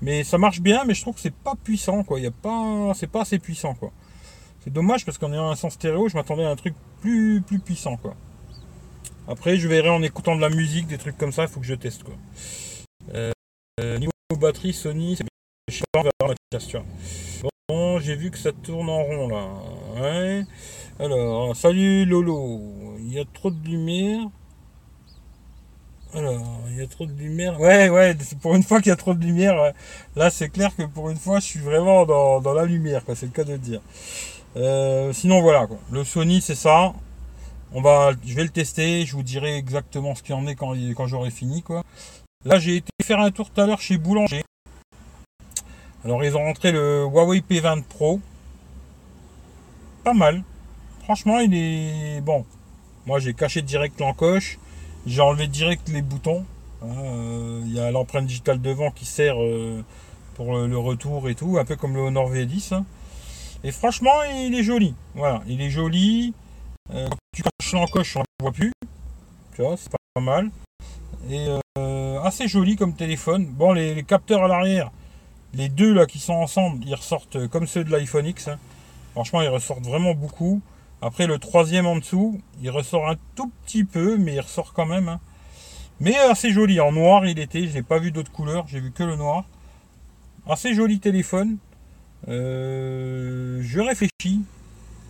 Mais 0.02 0.24
ça 0.24 0.38
marche 0.38 0.62
bien, 0.62 0.84
mais 0.86 0.94
je 0.94 1.02
trouve 1.02 1.16
que 1.16 1.22
c'est 1.22 1.34
pas 1.34 1.54
puissant, 1.56 2.04
quoi. 2.04 2.20
Il 2.20 2.24
y 2.24 2.28
a 2.28 2.32
pas, 2.32 2.94
c'est 2.96 3.08
pas 3.08 3.22
assez 3.22 3.40
puissant, 3.40 3.76
quoi. 3.76 3.92
C'est 4.64 4.74
dommage 4.74 5.06
parce 5.06 5.18
qu'en 5.18 5.32
ayant 5.32 5.50
un 5.50 5.56
son 5.56 5.70
stéréo, 5.70 6.10
je 6.10 6.16
m'attendais 6.16 6.44
à 6.44 6.50
un 6.50 6.56
truc 6.56 6.76
plus, 7.02 7.42
plus 7.42 7.60
puissant, 7.60 7.98
quoi. 7.98 8.16
Après, 9.28 9.58
je 9.58 9.68
verrai 9.68 9.90
en 9.90 10.02
écoutant 10.02 10.36
de 10.36 10.42
la 10.42 10.50
musique, 10.50 10.88
des 10.88 10.98
trucs 10.98 11.18
comme 11.18 11.32
ça, 11.32 11.44
il 11.44 11.48
faut 11.48 11.60
que 11.60 11.66
je 11.66 11.76
teste, 11.76 12.04
quoi. 12.04 12.16
Euh, 13.14 13.98
niveau 13.98 14.12
batterie, 14.40 14.74
Sony, 14.74 15.16
c'est 15.16 15.24
bien. 15.24 15.30
Bon, 17.70 18.00
j'ai 18.00 18.16
vu 18.16 18.32
que 18.32 18.38
ça 18.38 18.52
tourne 18.52 18.90
en 18.90 19.04
rond, 19.04 19.28
là. 19.28 19.48
Ouais. 20.02 20.44
Alors, 21.00 21.56
salut 21.56 22.06
Lolo. 22.06 22.60
Il 23.00 23.14
y 23.14 23.20
a 23.20 23.26
trop 23.26 23.50
de 23.50 23.64
lumière. 23.64 24.28
Alors, 26.14 26.46
il 26.70 26.78
y 26.78 26.82
a 26.82 26.88
trop 26.88 27.06
de 27.06 27.14
lumière. 27.14 27.60
Ouais, 27.60 27.90
ouais, 27.90 28.16
pour 28.42 28.56
une 28.56 28.64
fois 28.64 28.80
qu'il 28.80 28.90
y 28.90 28.92
a 28.92 28.98
trop 28.98 29.14
de 29.14 29.24
lumière, 29.24 29.74
là 30.16 30.30
c'est 30.30 30.50
clair 30.50 30.76
que 30.76 30.84
pour 30.84 31.10
une 31.10 31.18
fois 31.18 31.40
je 31.40 31.46
suis 31.46 31.60
vraiment 31.60 32.06
dans, 32.06 32.54
la 32.54 32.66
lumière, 32.66 33.04
c'est 33.16 33.28
le 33.28 33.32
cas 33.32 33.44
de 33.44 33.54
le 33.54 33.58
dire. 33.58 33.82
Euh, 34.58 35.14
sinon 35.14 35.42
voilà, 35.42 35.68
quoi. 35.68 35.78
le 35.92 36.04
Sony 36.04 36.42
c'est 36.42 36.56
ça. 36.56 36.94
On 37.74 37.82
va, 37.82 38.12
je 38.26 38.34
vais 38.36 38.44
le 38.44 38.50
tester, 38.50 39.06
je 39.06 39.16
vous 39.16 39.24
dirai 39.24 39.56
exactement 39.56 40.14
ce 40.14 40.24
qu'il 40.24 40.36
en 40.36 40.46
est 40.48 40.56
quand, 40.56 40.76
quand 40.96 41.08
j'aurai 41.08 41.32
fini. 41.32 41.62
Quoi. 41.62 41.84
Là 42.44 42.60
j'ai 42.60 42.78
été 42.78 42.90
faire 43.02 43.20
un 43.20 43.32
tour 43.32 43.50
tout 43.50 43.62
à 43.62 43.66
l'heure 43.66 43.80
chez 43.80 43.98
Boulanger. 43.98 44.44
Alors 46.04 46.24
ils 46.26 46.36
ont 46.36 46.44
rentré 46.44 46.74
le 46.74 47.06
Huawei 47.06 47.40
P20 47.40 47.84
Pro. 47.84 48.20
Pas 50.04 50.14
mal. 50.14 50.44
Franchement 51.04 51.40
il 51.40 51.54
est 51.54 52.22
bon. 52.22 52.46
Moi, 53.06 53.20
j'ai 53.20 53.34
caché 53.34 53.62
direct 53.62 54.00
l'encoche. 54.00 54.60
J'ai 55.06 55.22
enlevé 55.22 55.48
direct 55.48 55.90
les 55.90 56.02
boutons. 56.02 56.46
Hein, 56.84 56.88
euh, 57.04 57.62
Il 57.66 57.74
y 57.74 57.80
a 57.80 57.92
l'empreinte 57.92 58.26
digitale 58.26 58.62
devant 58.62 58.92
qui 58.92 59.06
sert 59.06 59.42
euh, 59.42 59.84
pour 60.36 60.56
le, 60.58 60.78
retour 60.78 61.30
et 61.30 61.36
tout, 61.36 61.58
un 61.60 61.66
peu 61.66 61.76
comme 61.76 61.96
le 61.96 62.02
Honor 62.02 62.32
V10. 62.32 62.74
hein. 62.74 62.86
Et 63.64 63.72
franchement, 63.72 64.24
il 64.24 64.56
est 64.56 64.64
joli. 64.64 64.94
Voilà, 65.16 65.42
il 65.48 65.62
est 65.62 65.70
joli. 65.70 66.34
Euh, 66.94 67.08
quand 67.08 67.18
tu 67.36 67.44
caches 67.44 67.74
l'encoche, 67.74 68.16
on 68.16 68.20
ne 68.20 68.26
le 68.40 68.44
voit 68.44 68.52
plus. 68.52 68.72
Tu 69.56 69.62
vois, 69.62 69.76
c'est 69.78 69.92
pas 69.92 70.22
mal. 70.22 70.50
Et 71.30 71.48
assez 72.24 72.48
joli 72.48 72.76
comme 72.76 72.94
téléphone. 72.96 73.46
Bon, 73.46 73.74
les, 73.74 73.96
les 73.96 74.04
capteurs 74.04 74.44
à 74.44 74.48
l'arrière, 74.48 74.92
les 75.54 75.70
deux 75.70 75.94
là 75.94 76.06
qui 76.06 76.20
sont 76.20 76.34
ensemble, 76.34 76.84
ils 76.86 76.96
ressortent 76.96 77.48
comme 77.48 77.68
ceux 77.68 77.84
de 77.84 77.92
l'iPhone 77.92 78.26
X. 78.26 78.48
hein. 78.48 78.60
Franchement, 79.14 79.42
ils 79.42 79.50
ressortent 79.50 79.86
vraiment 79.86 80.14
beaucoup. 80.14 80.62
Après, 81.02 81.26
le 81.28 81.40
troisième 81.40 81.86
en 81.88 81.96
dessous, 81.98 82.40
il 82.62 82.70
ressort 82.70 83.10
un 83.10 83.16
tout 83.36 83.52
petit 83.66 83.84
peu, 83.84 84.18
mais 84.18 84.36
il 84.36 84.40
ressort 84.40 84.74
quand 84.74 84.86
même. 84.86 85.10
hein. 85.10 85.20
Mais 86.00 86.16
assez 86.16 86.52
joli. 86.52 86.80
En 86.80 86.92
noir, 86.92 87.26
il 87.26 87.40
était. 87.40 87.68
Je 87.68 87.74
n'ai 87.74 87.84
pas 87.84 88.00
vu 88.00 88.12
d'autres 88.12 88.32
couleurs. 88.32 88.68
J'ai 88.68 88.80
vu 88.80 88.92
que 88.92 89.04
le 89.04 89.16
noir. 89.16 89.46
Assez 90.48 90.74
joli 90.74 91.00
téléphone. 91.00 91.58
Euh, 92.28 93.60
je 93.64 93.80
réfléchis. 93.80 94.42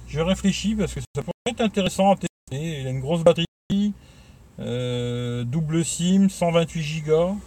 Je 0.07 0.19
réfléchis 0.19 0.75
parce 0.75 0.93
que 0.93 0.99
ça 1.15 1.21
pourrait 1.21 1.33
être 1.47 1.61
intéressant 1.61 2.11
à 2.11 2.15
tester. 2.15 2.81
Il 2.81 2.87
a 2.87 2.89
une 2.89 2.99
grosse 2.99 3.23
batterie. 3.23 3.45
euh, 4.59 5.43
double 5.45 5.83
SIM, 5.85 6.27
128 6.29 7.01
Go. 7.05 7.37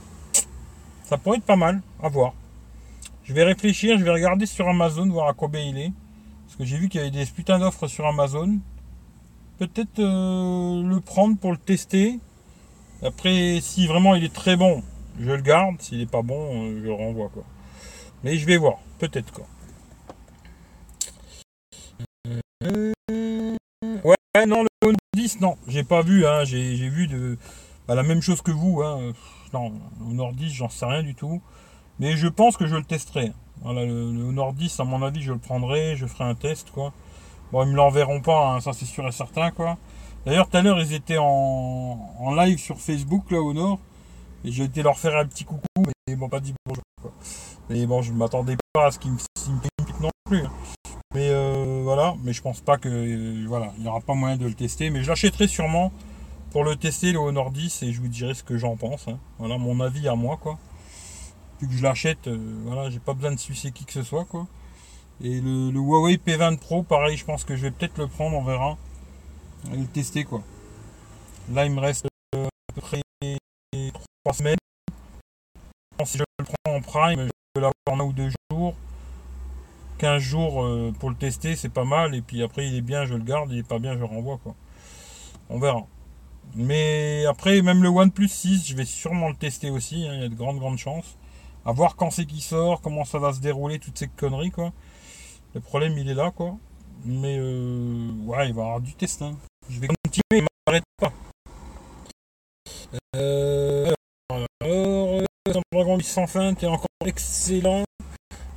Ça 1.05 1.19
pourrait 1.19 1.39
être 1.39 1.45
pas 1.45 1.57
mal. 1.57 1.83
À 2.03 2.09
voir. 2.09 2.33
Je 3.25 3.33
vais 3.35 3.45
réfléchir. 3.45 3.99
Je 3.99 4.05
vais 4.05 4.11
regarder 4.11 4.47
sur 4.47 4.69
Amazon, 4.69 5.09
voir 5.09 5.29
à 5.29 5.35
combien 5.35 5.61
il 5.61 5.79
est. 5.79 5.93
Parce 6.55 6.71
que 6.71 6.77
j'ai 6.77 6.81
vu 6.81 6.89
qu'il 6.89 7.01
y 7.01 7.03
avait 7.03 7.11
des 7.11 7.27
putains 7.27 7.59
d'offres 7.59 7.89
sur 7.89 8.07
Amazon. 8.07 8.61
Peut-être 9.59 9.99
euh, 9.99 10.85
le 10.85 11.01
prendre 11.01 11.37
pour 11.37 11.51
le 11.51 11.57
tester. 11.57 12.21
Après, 13.03 13.59
si 13.61 13.89
vraiment 13.89 14.15
il 14.15 14.23
est 14.23 14.33
très 14.33 14.55
bon, 14.55 14.85
je 15.19 15.33
le 15.33 15.43
garde. 15.43 15.83
S'il 15.83 16.01
est 16.01 16.07
pas 16.09 16.23
bon, 16.23 16.69
euh, 16.69 16.79
je 16.79 16.85
le 16.85 16.93
renvoie 16.93 17.29
quoi. 17.31 17.43
Mais 18.23 18.37
je 18.39 18.47
vais 18.47 18.57
voir, 18.57 18.79
peut-être 19.01 19.33
quoi. 19.33 19.47
Euh, 22.63 22.93
Ouais, 24.05 24.47
non, 24.47 24.63
le 24.63 24.69
Honor 24.85 24.97
10, 25.17 25.41
non, 25.41 25.57
j'ai 25.67 25.83
pas 25.83 26.03
vu, 26.03 26.25
hein. 26.25 26.45
J'ai 26.45 26.89
vu 26.89 27.09
de 27.09 27.37
bah, 27.89 27.97
la 27.97 28.05
même 28.05 28.23
chose 28.23 28.43
que 28.43 28.53
vous, 28.53 28.81
hein. 28.81 29.13
Non, 29.53 29.73
le 29.99 30.07
Honor 30.07 30.33
10, 30.33 30.53
j'en 30.53 30.69
sais 30.69 30.87
rien 30.87 31.03
du 31.03 31.17
tout. 31.17 31.43
Mais 31.99 32.17
je 32.17 32.29
pense 32.29 32.57
que 32.57 32.69
je 32.69 32.77
le 32.77 32.85
testerai. 32.85 33.33
Voilà, 33.64 33.85
le, 33.85 34.28
Honor 34.28 34.52
10, 34.52 34.78
à 34.80 34.85
mon 34.85 35.02
avis, 35.02 35.23
je 35.23 35.33
le 35.33 35.38
prendrai, 35.38 35.97
je 35.97 36.06
ferai 36.06 36.25
un 36.25 36.35
test 36.35 36.71
quoi. 36.71 36.92
Bon, 37.50 37.64
ils 37.64 37.71
me 37.71 37.76
l'enverront 37.76 38.21
pas, 38.21 38.50
hein, 38.50 38.61
ça 38.61 38.73
c'est 38.73 38.85
sûr 38.85 39.06
et 39.09 39.12
certain 39.12 39.50
quoi. 39.50 39.78
D'ailleurs, 40.26 40.49
tout 40.49 40.56
à 40.56 40.62
l'heure, 40.62 40.80
ils 40.80 40.92
étaient 40.94 41.18
en, 41.18 42.35
live 42.37 42.59
sur 42.59 42.78
Facebook, 42.78 43.30
là, 43.30 43.40
au 43.40 43.52
nord. 43.52 43.78
Et 44.44 44.52
j'ai 44.52 44.64
été 44.64 44.83
leur 44.83 44.99
faire 44.99 45.16
un 45.16 45.26
petit 45.26 45.44
coucou, 45.44 45.62
mais 45.78 45.92
ils 46.06 46.16
m'ont 46.16 46.28
pas 46.28 46.40
dit 46.40 46.54
bonjour. 46.66 46.83
Quoi. 47.00 47.12
Mais 47.68 47.87
bon, 47.87 48.02
je 48.02 48.12
ne 48.12 48.16
m'attendais 48.16 48.56
pas 48.73 48.87
à 48.87 48.90
ce 48.90 48.99
qu'ils 48.99 49.12
me, 49.12 49.16
pique 49.16 50.00
non 50.00 50.11
plus. 50.25 50.44
hein. 50.44 50.50
Mais 51.14 51.28
euh, 51.30 51.80
voilà, 51.85 52.14
mais 52.25 52.33
je 52.33 52.42
pense 52.42 52.61
pas 52.61 52.76
que. 52.76 52.88
euh, 52.88 53.44
voilà, 53.47 53.73
il 53.76 53.83
n'y 53.83 53.88
aura 53.88 54.00
pas 54.00 54.14
moyen 54.14 54.37
de 54.37 54.47
le 54.47 54.54
tester. 54.54 54.90
Mais 54.90 55.02
je 55.02 55.09
l'achèterai 55.09 55.47
sûrement 55.47 55.92
pour 56.50 56.64
le 56.64 56.76
tester, 56.76 57.12
le 57.12 57.18
Honor 57.18 57.50
10, 57.50 57.83
et 57.83 57.92
je 57.92 58.00
vous 58.00 58.09
dirai 58.09 58.35
ce 58.35 58.42
que 58.42 58.56
j'en 58.56 58.76
pense. 58.76 59.09
hein. 59.09 59.18
Voilà, 59.38 59.59
mon 59.59 59.80
avis 59.80 60.09
à 60.09 60.14
moi, 60.14 60.38
quoi. 60.42 60.59
Que 61.66 61.73
je 61.73 61.83
l'achète, 61.83 62.26
euh, 62.28 62.38
voilà, 62.64 62.90
j'ai 62.90 62.99
pas 62.99 63.14
besoin 63.14 63.33
de 63.33 63.38
sucer 63.38 63.71
qui 63.73 63.85
que 63.85 63.92
ce 63.92 64.02
soit, 64.02 64.25
quoi. 64.25 64.47
Et 65.23 65.40
le, 65.40 65.71
Huawei 65.73 66.16
P20 66.16 66.59
Pro, 66.59 66.83
pareil, 66.83 67.16
je 67.16 67.25
pense 67.25 67.44
que 67.44 67.56
je 67.56 67.62
vais 67.62 67.71
peut-être 67.71 67.99
le 67.99 68.06
prendre, 68.09 68.37
on 68.37 68.42
verra. 68.42 68.76
Et 69.73 69.76
le 69.76 69.87
tester, 69.87 70.25
quoi. 70.25 70.42
Là, 71.52 71.64
il 71.64 71.73
me 71.73 71.80
reste 71.80 72.06
euh, 72.35 72.47
à 72.47 72.73
peu 72.75 72.80
près 72.80 73.02
3 74.25 74.35
semaines. 74.35 74.56
Si 76.04 76.18
je 76.18 76.25
le 76.38 76.44
prends 76.44 76.75
en 76.75 76.80
prime, 76.80 77.21
je 77.26 77.30
peux 77.54 77.61
l'avoir 77.61 77.75
en 77.90 78.00
un 78.00 78.04
ou 78.04 78.12
deux 78.12 78.30
jours. 78.50 78.75
15 79.99 80.21
jours 80.23 80.64
euh, 80.64 80.92
pour 80.99 81.09
le 81.11 81.16
tester, 81.16 81.56
c'est 81.56 81.68
pas 81.68 81.85
mal. 81.85 82.14
Et 82.14 82.21
puis 82.21 82.42
après, 82.42 82.66
il 82.66 82.75
est 82.75 82.80
bien, 82.83 83.06
je 83.06 83.14
le 83.14 83.23
garde. 83.23 83.50
Il 83.52 83.59
est 83.59 83.66
pas 83.68 83.78
bien, 83.78 83.94
je 83.94 84.00
le 84.00 84.04
renvoie, 84.06 84.38
quoi. 84.42 84.54
On 85.49 85.59
verra. 85.59 85.87
Mais 86.56 87.25
après, 87.26 87.62
même 87.62 87.83
le 87.83 87.88
OnePlus 87.88 88.28
6, 88.28 88.66
je 88.68 88.76
vais 88.76 88.85
sûrement 88.85 89.28
le 89.28 89.37
tester 89.37 89.71
aussi. 89.71 90.06
hein, 90.06 90.14
Il 90.14 90.23
y 90.23 90.25
a 90.25 90.28
de 90.28 90.35
grandes, 90.35 90.59
grandes 90.59 90.78
chances. 90.78 91.16
À 91.66 91.73
voir 91.73 91.97
quand 91.97 92.11
c'est 92.11 92.26
qu'il 92.26 92.42
sort, 92.42 92.80
comment 92.83 93.04
ça 93.04 93.18
va 93.18 93.33
se 93.33 93.40
dérouler, 93.40 93.78
toutes 93.78 93.99
ces 93.99 94.09
conneries, 94.09 94.50
quoi. 94.50 94.73
Le 95.54 95.61
problème, 95.61 95.97
il 95.97 96.11
est 96.11 96.14
là, 96.14 96.30
quoi. 96.30 96.56
Mais 97.06 97.37
euh, 97.38 98.11
ouais, 98.25 98.49
il 98.49 98.54
va 98.54 98.62
y 98.62 98.64
avoir 98.64 98.80
du 98.80 98.94
test. 98.94 99.23
hein. 99.23 99.37
Je 99.68 99.80
vais 99.80 99.88
continuer, 99.88 100.42
il 100.42 100.47
m'arrête 100.66 100.85
pas. 100.99 101.12
Euh, 103.16 103.92
alors, 104.30 104.47
euh, 104.64 105.25
Dragon 105.73 105.97
8 105.97 106.04
sans 106.04 106.26
fin, 106.26 106.54
t'es 106.54 106.66
encore 106.66 106.87
excellent. 107.04 107.85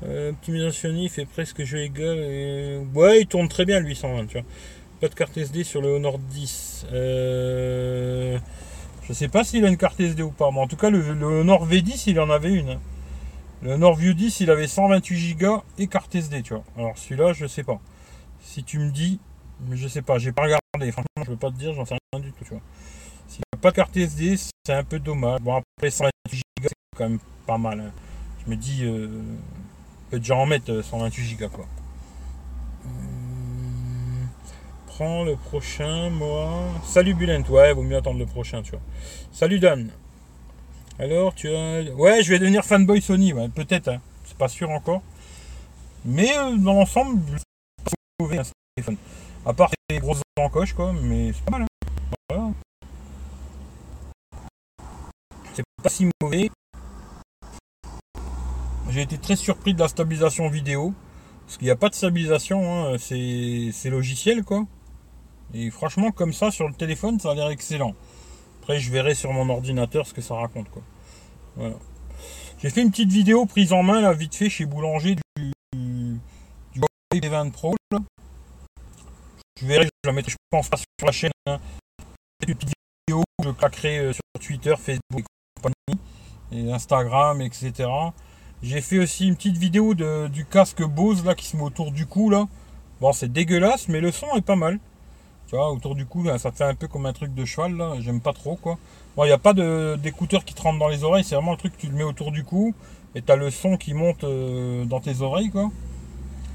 Euh, 0.03 0.31
optimisation 0.31 0.89
il 0.89 1.09
fait 1.09 1.25
presque 1.25 1.63
jeu 1.63 1.79
égal. 1.79 2.17
Et... 2.19 2.79
Ouais, 2.93 3.21
il 3.21 3.27
tourne 3.27 3.47
très 3.47 3.65
bien 3.65 3.79
le 3.79 3.87
820, 3.87 4.25
tu 4.27 4.33
vois. 4.39 4.47
Pas 5.01 5.07
de 5.07 5.15
carte 5.15 5.37
SD 5.37 5.63
sur 5.63 5.81
le 5.81 5.89
Honor 5.89 6.17
10. 6.19 6.87
Euh... 6.91 8.39
Je 9.03 9.13
sais 9.13 9.27
pas 9.27 9.43
s'il 9.43 9.63
a 9.65 9.69
une 9.69 9.77
carte 9.77 9.99
SD 9.99 10.23
ou 10.23 10.31
pas, 10.31 10.51
mais 10.51 10.59
en 10.59 10.67
tout 10.67 10.75
cas, 10.75 10.89
le, 10.89 11.13
le 11.13 11.25
Honor 11.25 11.67
V10, 11.67 12.03
il 12.07 12.19
en 12.19 12.29
avait 12.29 12.51
une. 12.51 12.79
Le 13.61 13.71
Honor 13.73 13.95
View 13.95 14.13
10, 14.13 14.39
il 14.41 14.51
avait 14.51 14.67
128 14.67 15.35
Go 15.35 15.63
et 15.77 15.87
carte 15.87 16.13
SD, 16.13 16.43
tu 16.43 16.53
vois. 16.53 16.63
Alors 16.77 16.97
celui-là, 16.97 17.33
je 17.33 17.47
sais 17.47 17.63
pas. 17.63 17.79
Si 18.41 18.63
tu 18.63 18.77
me 18.79 18.91
dis, 18.91 19.19
mais 19.67 19.75
je 19.77 19.87
sais 19.87 20.01
pas, 20.03 20.19
j'ai 20.19 20.31
pas 20.31 20.43
regardé. 20.43 20.91
Franchement, 20.91 21.23
je 21.23 21.31
peux 21.31 21.37
pas 21.37 21.49
te 21.49 21.55
dire, 21.57 21.73
j'en 21.73 21.85
sais 21.85 21.95
rien 22.13 22.21
du 22.21 22.31
tout, 22.31 22.43
tu 22.43 22.51
vois. 22.51 22.61
S'il 23.27 23.39
n'y 23.39 23.57
a 23.57 23.61
pas 23.61 23.71
carte 23.71 23.97
SD, 23.97 24.35
c'est 24.37 24.73
un 24.73 24.83
peu 24.83 24.99
dommage. 24.99 25.39
Bon, 25.41 25.55
après, 25.55 25.89
128 25.89 26.41
Go, 26.61 26.67
c'est 26.69 26.97
quand 26.97 27.09
même 27.09 27.19
pas 27.47 27.57
mal. 27.57 27.79
hein. 27.79 27.91
Je 28.45 28.51
me 28.51 28.55
dis, 28.55 28.83
euh, 28.85 29.07
on 30.07 30.11
peut 30.11 30.19
déjà 30.19 30.35
en 30.35 30.45
mettre 30.45 30.71
euh, 30.71 30.83
128 30.83 31.35
Go, 31.37 31.49
quoi. 31.49 31.65
Hum, 32.85 34.27
Prends 34.85 35.23
le 35.23 35.35
prochain, 35.35 36.09
moi. 36.11 36.61
Salut 36.83 37.13
Bulent, 37.15 37.43
ouais, 37.49 37.73
vaut 37.73 37.83
mieux 37.83 37.97
attendre 37.97 38.19
le 38.19 38.25
prochain, 38.27 38.61
tu 38.61 38.71
vois. 38.71 38.81
Salut 39.31 39.59
Dan. 39.59 39.89
Alors, 40.99 41.35
tu 41.35 41.47
as. 41.49 41.83
Ouais, 41.93 42.23
je 42.23 42.29
vais 42.31 42.39
devenir 42.39 42.65
fanboy 42.65 43.01
Sony, 43.01 43.33
ouais, 43.33 43.49
peut-être, 43.49 43.87
hein. 43.89 44.01
c'est 44.25 44.37
pas 44.37 44.47
sûr 44.47 44.69
encore. 44.71 45.01
Mais 46.05 46.35
euh, 46.37 46.57
dans 46.57 46.73
l'ensemble, 46.73 47.21
je 47.37 47.93
mauvais, 48.19 48.43
ce 48.43 48.51
téléphone. 48.75 48.97
À 49.45 49.53
part 49.53 49.69
les 49.89 49.99
grosses 49.99 50.21
encoches, 50.39 50.73
quoi, 50.73 50.93
mais 50.93 51.33
c'est 51.33 51.43
pas 51.45 51.51
mal. 51.51 51.67
hein. 52.33 52.53
C'est 55.53 55.63
pas 55.83 55.89
si 55.89 56.09
mauvais. 56.21 56.49
J'ai 58.89 59.01
été 59.01 59.17
très 59.17 59.35
surpris 59.35 59.73
de 59.73 59.79
la 59.79 59.87
stabilisation 59.87 60.49
vidéo. 60.49 60.93
Parce 61.45 61.57
qu'il 61.57 61.65
n'y 61.65 61.71
a 61.71 61.77
pas 61.77 61.89
de 61.89 61.95
stabilisation, 61.95 62.87
hein, 62.87 62.97
c'est 62.99 63.89
logiciel, 63.89 64.43
quoi. 64.43 64.65
Et 65.53 65.69
franchement, 65.69 66.11
comme 66.11 66.33
ça, 66.33 66.51
sur 66.51 66.67
le 66.67 66.73
téléphone, 66.73 67.19
ça 67.19 67.31
a 67.31 67.35
l'air 67.35 67.49
excellent. 67.49 67.93
Après, 68.67 68.81
je 68.81 68.91
verrai 68.91 69.15
sur 69.15 69.31
mon 69.31 69.47
ordinateur 69.47 70.05
ce 70.05 70.13
que 70.13 70.19
ça 70.19 70.35
raconte, 70.35 70.69
quoi. 70.69 70.81
Voilà. 71.55 71.75
J'ai 72.61 72.69
fait 72.69 72.81
une 72.81 72.91
petite 72.91 73.13
vidéo 73.13 73.45
prise 73.45 73.71
en 73.71 73.81
main, 73.81 74.01
là, 74.01 74.11
vite 74.11 74.35
fait, 74.35 74.49
chez 74.49 74.65
Boulanger, 74.65 75.15
du, 75.15 75.51
du 75.71 76.19
Huawei 76.75 77.21
P20 77.21 77.51
Pro. 77.51 77.75
Je 79.57 79.65
verrai, 79.65 79.85
je 79.85 80.09
la 80.09 80.11
mettrai, 80.11 80.31
je 80.31 80.35
pense 80.49 80.67
pas 80.67 80.75
sur 80.75 81.05
la 81.05 81.13
chaîne, 81.13 81.31
hein. 81.45 81.59
Petite 82.39 82.73
vidéo 83.07 83.23
je 83.41 83.51
claquerai 83.51 83.99
euh, 83.99 84.11
sur 84.11 84.21
Twitter, 84.45 84.75
Facebook 84.75 85.21
et 85.21 85.61
compagnie, 85.61 86.01
et 86.51 86.69
Instagram, 86.73 87.41
etc. 87.41 87.89
J'ai 88.61 88.81
fait 88.81 88.99
aussi 88.99 89.29
une 89.29 89.37
petite 89.37 89.57
vidéo 89.57 89.93
de, 89.93 90.27
du 90.27 90.43
casque 90.43 90.83
Bose, 90.83 91.23
là, 91.23 91.35
qui 91.35 91.45
se 91.45 91.55
met 91.55 91.63
autour 91.63 91.93
du 91.93 92.05
cou, 92.05 92.29
là. 92.29 92.49
Bon, 92.99 93.13
c'est 93.13 93.31
dégueulasse, 93.31 93.87
mais 93.87 94.01
le 94.01 94.11
son 94.11 94.35
est 94.35 94.41
pas 94.41 94.57
mal. 94.57 94.77
Tu 95.47 95.55
vois, 95.55 95.71
autour 95.71 95.95
du 95.95 96.05
cou, 96.05 96.23
là, 96.23 96.37
ça 96.37 96.51
fait 96.51 96.65
un 96.65 96.75
peu 96.75 96.87
comme 96.87 97.05
un 97.05 97.13
truc 97.13 97.33
de 97.33 97.45
cheval, 97.45 97.75
là. 97.77 97.93
J'aime 98.01 98.19
pas 98.21 98.33
trop, 98.33 98.55
quoi. 98.57 98.77
Bon, 99.15 99.23
il 99.23 99.27
n'y 99.27 99.33
a 99.33 99.37
pas 99.37 99.53
d'écouteurs 99.53 100.43
qui 100.45 100.53
te 100.53 100.61
rentrent 100.61 100.79
dans 100.79 100.89
les 100.89 101.03
oreilles, 101.03 101.23
c'est 101.23 101.35
vraiment 101.35 101.51
le 101.51 101.57
truc 101.57 101.75
que 101.75 101.81
tu 101.81 101.87
le 101.87 101.93
mets 101.95 102.03
autour 102.03 102.31
du 102.31 102.43
cou 102.43 102.73
et 103.15 103.21
tu 103.21 103.31
as 103.31 103.35
le 103.35 103.49
son 103.49 103.77
qui 103.77 103.93
monte 103.93 104.23
euh, 104.25 104.83
dans 104.85 104.99
tes 104.99 105.21
oreilles, 105.21 105.49
quoi. 105.49 105.69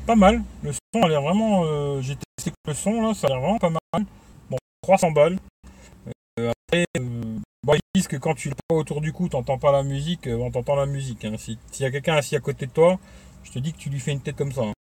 Pas 0.06 0.14
mal. 0.16 0.42
Le 0.62 0.72
son 0.72 1.02
a 1.02 1.08
l'air 1.08 1.22
vraiment. 1.22 1.62
euh, 1.64 2.00
J'ai 2.02 2.16
testé 2.36 2.52
le 2.66 2.74
son, 2.74 3.00
là, 3.00 3.14
ça 3.14 3.26
a 3.28 3.30
l'air 3.30 3.40
vraiment 3.40 3.58
pas 3.58 3.70
mal. 3.70 4.04
Bon, 4.50 4.58
300 4.82 5.10
balles. 5.12 5.38
Euh, 6.38 6.50
après, 6.68 6.84
euh, 6.98 7.36
bon, 7.64 7.74
ils 7.74 7.80
disent 7.94 8.08
que 8.08 8.16
quand 8.16 8.34
tu 8.34 8.48
l'as 8.50 8.54
pas 8.68 8.74
autour 8.76 9.00
du 9.00 9.12
cou, 9.12 9.28
t'entends 9.28 9.58
pas 9.58 9.72
la 9.72 9.82
musique, 9.82 10.26
euh, 10.26 10.36
on 10.36 10.50
t'entend 10.50 10.76
la 10.76 10.86
musique. 10.86 11.24
hein. 11.24 11.34
Si- 11.38 11.58
S'il 11.70 11.84
y 11.84 11.86
a 11.86 11.90
quelqu'un 11.90 12.14
assis 12.16 12.36
à 12.36 12.40
côté 12.40 12.66
de 12.66 12.72
toi, 12.72 12.98
je 13.44 13.52
te 13.52 13.58
dis 13.58 13.72
que 13.72 13.78
tu 13.78 13.88
lui 13.90 14.00
fais 14.00 14.12
une 14.12 14.20
tête 14.20 14.36
comme 14.36 14.52
ça. 14.52 14.62
hein. 14.62 14.72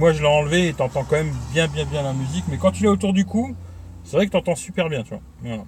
Moi, 0.00 0.14
je 0.14 0.22
l'ai 0.22 0.28
enlevé 0.28 0.68
et 0.68 0.72
t'entends 0.72 1.04
quand 1.04 1.16
même 1.16 1.30
bien, 1.52 1.68
bien, 1.68 1.84
bien 1.84 2.00
la 2.00 2.14
musique. 2.14 2.46
Mais 2.48 2.56
quand 2.56 2.72
tu 2.72 2.84
l'as 2.84 2.90
autour 2.90 3.12
du 3.12 3.26
cou, 3.26 3.54
c'est 4.02 4.16
vrai 4.16 4.24
que 4.24 4.32
t'entends 4.32 4.54
super 4.54 4.88
bien, 4.88 5.02
tu 5.02 5.10
vois. 5.10 5.66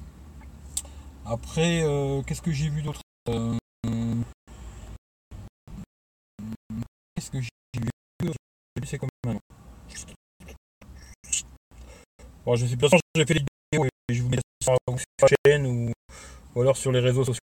Après, 1.26 1.82
euh, 1.82 2.22
qu'est-ce 2.22 2.40
que 2.40 2.50
j'ai 2.50 2.70
vu 2.70 2.80
d'autre 2.80 3.02
Euh, 3.28 3.54
Qu'est-ce 7.14 7.30
que 7.30 7.42
j'ai 7.42 7.48
vu 8.22 8.30
C'est 8.86 8.96
comme 8.96 9.10
maintenant. 9.26 9.40
Bon, 12.46 12.56
je 12.56 12.64
sais 12.64 12.76
pas, 12.78 12.86
j'ai 13.14 13.26
fait 13.26 13.34
les 13.34 13.44
je 14.08 14.22
vous 14.22 14.30
mets 14.30 14.38
sur 14.62 14.74
la 14.88 15.28
chaîne 15.46 15.66
ou, 15.66 15.92
ou 16.54 16.60
alors 16.62 16.78
sur 16.78 16.90
les 16.90 17.00
réseaux 17.00 17.24
sociaux. 17.24 17.38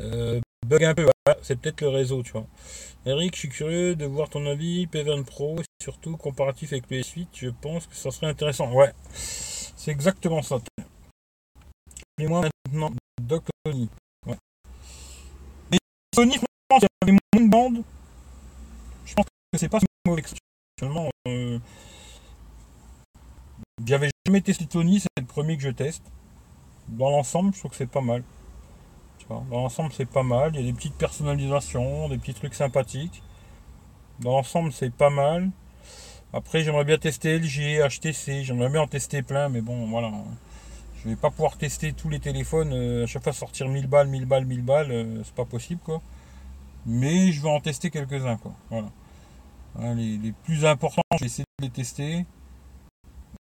Euh, 0.00 0.40
bug 0.66 0.84
un 0.84 0.94
peu, 0.94 1.06
c'est 1.42 1.56
peut-être 1.60 1.80
le 1.80 1.88
réseau, 1.88 2.22
tu 2.22 2.32
vois. 2.32 2.46
Eric, 3.04 3.34
je 3.34 3.40
suis 3.40 3.48
curieux 3.48 3.96
de 3.96 4.06
voir 4.06 4.28
ton 4.28 4.46
avis, 4.46 4.86
P20 4.86 5.24
Pro, 5.24 5.56
surtout 5.82 6.16
comparatif 6.16 6.72
avec 6.72 6.90
le 6.90 6.98
S8, 6.98 7.26
je 7.34 7.48
pense 7.48 7.86
que 7.86 7.96
ça 7.96 8.10
serait 8.10 8.28
intéressant. 8.28 8.72
Ouais, 8.72 8.92
c'est 9.12 9.90
exactement 9.90 10.42
ça. 10.42 10.58
Et 12.18 12.26
moi 12.26 12.42
maintenant, 12.66 12.92
Doc 13.20 13.44
Sony. 13.66 13.88
Ouais. 14.26 14.36
Mais 15.70 15.78
Sony, 16.14 16.34
franchement, 16.70 16.88
il 17.02 17.08
y 17.08 17.10
avait 17.10 17.18
moins 17.34 17.46
de 17.46 17.50
bandes. 17.50 17.84
Je 19.04 19.14
pense 19.14 19.26
que 19.26 19.58
c'est 19.58 19.68
pas 19.68 19.80
si 19.80 19.86
mauvais. 20.06 20.22
Euh, 21.28 21.58
J'avais 23.84 24.10
jamais 24.26 24.40
testé 24.40 24.66
Sony, 24.70 25.00
c'est 25.00 25.08
le 25.18 25.26
premier 25.26 25.56
que 25.56 25.62
je 25.62 25.70
teste. 25.70 26.02
Dans 26.88 27.10
l'ensemble, 27.10 27.52
je 27.54 27.58
trouve 27.58 27.70
que 27.70 27.76
c'est 27.76 27.86
pas 27.86 28.00
mal. 28.00 28.22
Dans 29.28 29.44
l'ensemble, 29.50 29.92
c'est 29.92 30.08
pas 30.08 30.22
mal. 30.22 30.52
Il 30.54 30.60
y 30.60 30.62
a 30.62 30.66
des 30.66 30.72
petites 30.72 30.94
personnalisations, 30.94 32.08
des 32.08 32.18
petits 32.18 32.34
trucs 32.34 32.54
sympathiques. 32.54 33.22
Dans 34.20 34.32
l'ensemble, 34.32 34.72
c'est 34.72 34.92
pas 34.92 35.10
mal. 35.10 35.50
Après, 36.32 36.62
j'aimerais 36.62 36.84
bien 36.84 36.98
tester 36.98 37.38
LG, 37.38 37.80
HTC. 37.88 38.44
J'aimerais 38.44 38.70
bien 38.70 38.82
en 38.82 38.86
tester 38.86 39.22
plein, 39.22 39.48
mais 39.48 39.60
bon, 39.60 39.86
voilà. 39.86 40.10
Je 40.96 41.08
vais 41.08 41.16
pas 41.16 41.30
pouvoir 41.30 41.56
tester 41.56 41.92
tous 41.92 42.08
les 42.08 42.20
téléphones. 42.20 42.72
Euh, 42.72 43.04
à 43.04 43.06
chaque 43.06 43.24
fois 43.24 43.32
sortir 43.32 43.68
1000 43.68 43.86
balles, 43.86 44.08
1000 44.08 44.26
balles, 44.26 44.46
1000 44.46 44.62
balles, 44.62 44.92
euh, 44.92 45.22
c'est 45.24 45.34
pas 45.34 45.44
possible, 45.44 45.80
quoi. 45.84 46.00
Mais 46.86 47.32
je 47.32 47.42
vais 47.42 47.50
en 47.50 47.60
tester 47.60 47.90
quelques-uns, 47.90 48.36
quoi. 48.36 48.52
Voilà. 48.70 49.94
les, 49.94 50.32
plus 50.44 50.64
importants, 50.64 51.02
je 51.14 51.20
vais 51.20 51.26
essayer 51.26 51.44
de 51.60 51.64
les 51.66 51.70
tester. 51.70 52.24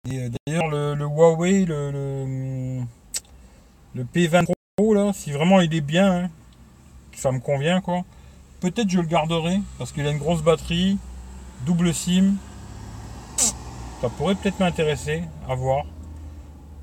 Et 0.09 0.19
euh, 0.19 0.31
d'ailleurs, 0.47 0.69
le, 0.69 0.95
Huawei, 1.05 1.65
le, 1.65 1.91
le, 1.91 2.81
le 3.95 4.05
P20 4.81 4.95
là, 4.95 5.13
si 5.13 5.33
vraiment 5.33 5.61
il 5.61 5.75
est 5.75 5.81
bien, 5.81 6.25
hein, 6.25 6.31
ça 7.15 7.33
me 7.33 7.41
convient 7.41 7.81
quoi. 7.81 8.03
Peut-être 8.61 8.91
je 8.91 9.01
le 9.01 9.07
garderai 9.07 9.61
parce 9.79 9.93
qu'il 9.93 10.07
a 10.07 10.11
une 10.11 10.19
grosse 10.19 10.43
batterie, 10.43 10.99
double 11.67 11.95
SIM. 11.95 12.35
Ça 14.01 14.09
pourrait 14.17 14.35
peut-être 14.35 14.59
m'intéresser 14.61 15.23
à 15.49 15.55
voir. 15.55 15.85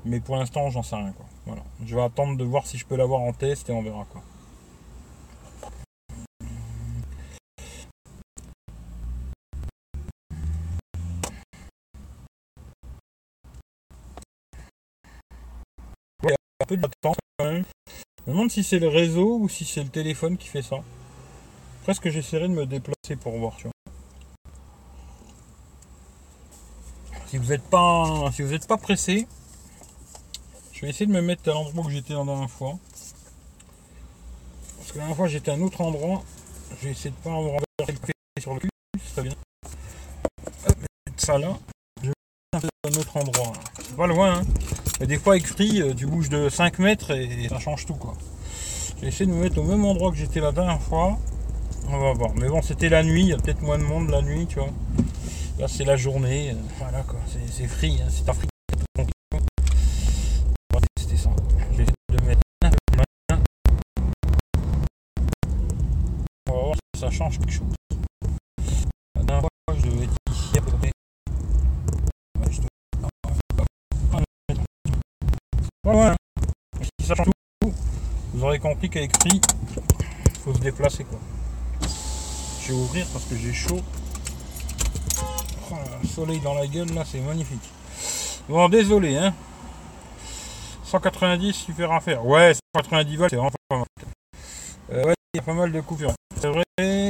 Mais 0.04 0.20
pour 0.20 0.36
l'instant, 0.36 0.70
j'en 0.70 0.82
sais 0.82 0.96
rien 0.96 1.12
quoi. 1.12 1.26
Voilà. 1.46 1.62
Je 1.84 1.94
vais 1.94 2.02
attendre 2.02 2.36
de 2.36 2.44
voir 2.44 2.66
si 2.66 2.78
je 2.78 2.86
peux 2.86 2.96
l'avoir 2.96 3.20
en 3.20 3.32
test 3.32 3.68
et 3.70 3.72
on 3.72 3.82
verra 3.82 4.06
quoi. 4.10 4.22
Quand 17.02 17.14
même. 17.40 17.64
Je 17.86 18.30
me 18.30 18.32
demande 18.32 18.50
si 18.50 18.64
c'est 18.64 18.78
le 18.78 18.88
réseau 18.88 19.38
ou 19.38 19.48
si 19.48 19.64
c'est 19.64 19.82
le 19.82 19.88
téléphone 19.88 20.36
qui 20.36 20.48
fait 20.48 20.62
ça. 20.62 20.78
Presque 21.84 22.10
j'essaierai 22.10 22.48
de 22.48 22.52
me 22.52 22.66
déplacer 22.66 23.16
pour 23.20 23.38
voir. 23.38 23.56
Si 27.26 27.36
vous 27.36 27.46
n'êtes 27.46 27.62
pas, 27.62 28.30
si 28.32 28.42
vous 28.42 28.58
pas 28.66 28.76
pressé, 28.76 29.26
je 30.72 30.80
vais 30.80 30.90
essayer 30.90 31.06
de 31.06 31.12
me 31.12 31.22
mettre 31.22 31.48
à 31.48 31.54
l'endroit 31.54 31.86
où 31.86 31.90
j'étais 31.90 32.14
la 32.14 32.24
dernière 32.24 32.50
fois. 32.50 32.78
Parce 34.78 34.92
que 34.92 34.98
la 34.98 35.02
dernière 35.02 35.16
fois 35.16 35.28
j'étais 35.28 35.50
à 35.50 35.54
un 35.54 35.60
autre 35.60 35.80
endroit. 35.80 36.22
J'ai 36.82 36.90
essayé 36.90 37.10
de 37.10 37.16
pas 37.16 37.30
café 37.78 38.12
sur 38.40 38.54
le 38.54 38.60
cul, 38.60 38.68
c'est 39.14 39.22
bien. 39.22 39.32
mettre 41.06 41.24
ça 41.24 41.38
là. 41.38 41.56
Je 42.02 42.08
vais 42.08 42.14
mettre 42.52 42.68
un 42.84 43.00
autre 43.00 43.16
endroit. 43.16 43.52
C'est 43.82 43.96
pas 43.96 44.06
loin, 44.06 44.40
hein. 44.40 44.87
Des 45.00 45.16
fois 45.16 45.34
avec 45.34 45.46
Free, 45.46 45.80
euh, 45.80 45.94
tu 45.94 46.06
bouges 46.06 46.28
de 46.28 46.48
5 46.48 46.80
mètres 46.80 47.12
et 47.12 47.48
ça 47.48 47.60
change 47.60 47.86
tout 47.86 47.94
quoi. 47.94 48.14
J'ai 49.00 49.08
essayé 49.08 49.26
de 49.26 49.32
me 49.32 49.42
mettre 49.42 49.58
au 49.58 49.62
même 49.62 49.84
endroit 49.84 50.10
que 50.10 50.16
j'étais 50.16 50.40
la 50.40 50.50
dernière 50.50 50.82
fois. 50.82 51.18
On 51.88 51.98
va 51.98 52.12
voir. 52.12 52.34
Mais 52.34 52.48
bon, 52.48 52.62
c'était 52.62 52.88
la 52.88 53.04
nuit, 53.04 53.22
il 53.22 53.28
y 53.28 53.32
a 53.32 53.36
peut-être 53.36 53.62
moins 53.62 53.78
de 53.78 53.84
monde 53.84 54.10
la 54.10 54.22
nuit, 54.22 54.46
tu 54.46 54.58
vois. 54.58 54.70
Là, 55.58 55.68
c'est 55.68 55.84
la 55.84 55.96
journée. 55.96 56.50
Euh, 56.50 56.54
voilà 56.78 57.02
quoi, 57.02 57.20
c'est 57.50 57.66
free, 57.68 57.98
hein. 58.02 58.08
c'est 58.10 58.28
un 58.28 58.32
free. 58.32 58.48
Ça 66.98 67.08
change 67.12 67.38
quelque 67.38 67.52
chose. 67.52 67.74
La 69.14 69.22
dernière 69.22 69.42
fois, 69.42 69.76
je 69.76 69.88
devais 69.88 70.08
Vous 78.34 78.44
aurez 78.44 78.58
compris 78.58 78.90
qu'avec 78.90 79.16
Free, 79.18 79.40
il 80.26 80.38
faut 80.40 80.52
se 80.52 80.58
déplacer 80.58 81.04
quoi. 81.04 81.18
Je 82.60 82.72
vais 82.72 82.78
ouvrir 82.78 83.06
parce 83.10 83.24
que 83.24 83.36
j'ai 83.36 83.54
chaud. 83.54 83.80
Oh, 85.70 85.76
soleil 86.06 86.40
dans 86.40 86.52
la 86.52 86.66
gueule 86.66 86.92
là, 86.92 87.04
c'est 87.06 87.20
magnifique. 87.20 87.72
Bon, 88.48 88.68
désolé, 88.68 89.16
hein. 89.16 89.32
190 90.84 91.54
super 91.54 92.02
faire. 92.02 92.24
Ouais, 92.24 92.52
190 92.76 93.16
volts, 93.16 93.30
c'est 93.30 93.36
vraiment 93.36 93.50
pas 93.68 93.76
mal. 93.76 93.86
Euh, 94.90 95.04
ouais, 95.04 95.14
il 95.32 95.38
y 95.38 95.40
a 95.40 95.42
pas 95.42 95.54
mal 95.54 95.72
de 95.72 95.80
coupures. 95.80 96.12
C'est 96.36 96.48
vrai 96.48 96.64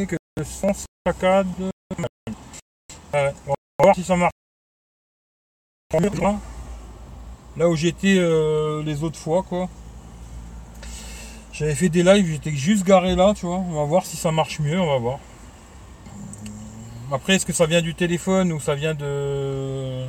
que 0.07 0.17
le 0.37 0.45
son 0.45 0.73
saccade. 1.05 1.49
On 3.12 3.19
va 3.19 3.33
voir 3.83 3.95
si 3.95 4.05
ça 4.05 4.14
marche. 4.14 4.33
Là 7.59 7.68
où 7.68 7.75
j'étais 7.75 8.16
euh, 8.18 8.85
les 8.85 9.03
autres 9.03 9.18
fois, 9.18 9.42
quoi. 9.42 9.68
J'avais 11.53 11.75
fait 11.75 11.88
des 11.88 12.05
lives, 12.05 12.27
j'étais 12.31 12.53
juste 12.53 12.87
garé 12.87 13.16
là, 13.16 13.35
tu 13.35 13.47
vois. 13.47 13.57
On 13.57 13.73
va 13.73 13.85
voir 13.85 14.07
si 14.07 14.16
ça 14.16 14.31
marche 14.31 14.61
mieux, 14.61 14.81
on 14.81 14.87
va 14.87 14.99
voir. 14.99 15.18
Après, 17.11 17.35
est-ce 17.35 17.44
que 17.44 17.53
ça 17.53 17.66
vient 17.66 17.83
du 17.83 17.97
téléphone 17.97 18.53
ou 18.53 18.61
ça 18.61 18.77
vient 18.77 18.94
de. 18.94 20.07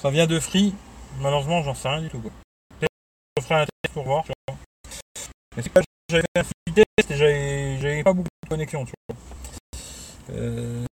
Ça 0.00 0.10
vient 0.10 0.28
de 0.28 0.38
Free? 0.38 0.72
Malheureusement, 1.20 1.64
j'en 1.64 1.74
sais 1.74 1.88
rien 1.88 2.02
du 2.02 2.10
tout. 2.10 2.20
Quoi. 2.20 2.30
Je 2.80 3.42
ferai 3.42 3.62
un 3.62 3.64
test 3.64 3.92
pour 3.92 4.04
voir. 4.04 4.24
Mais 5.56 5.62
c'est 5.62 5.72
j'avais 6.10 6.24
un 6.36 6.44
free 6.44 6.74
test 6.74 7.10
et 7.10 7.78
j'avais 7.80 8.02
pas 8.04 8.12
beaucoup 8.12 8.28
de 8.44 8.48
connexion, 8.48 8.84
tu 8.84 8.92
vois. 9.08 9.16
Euh... 10.30 10.84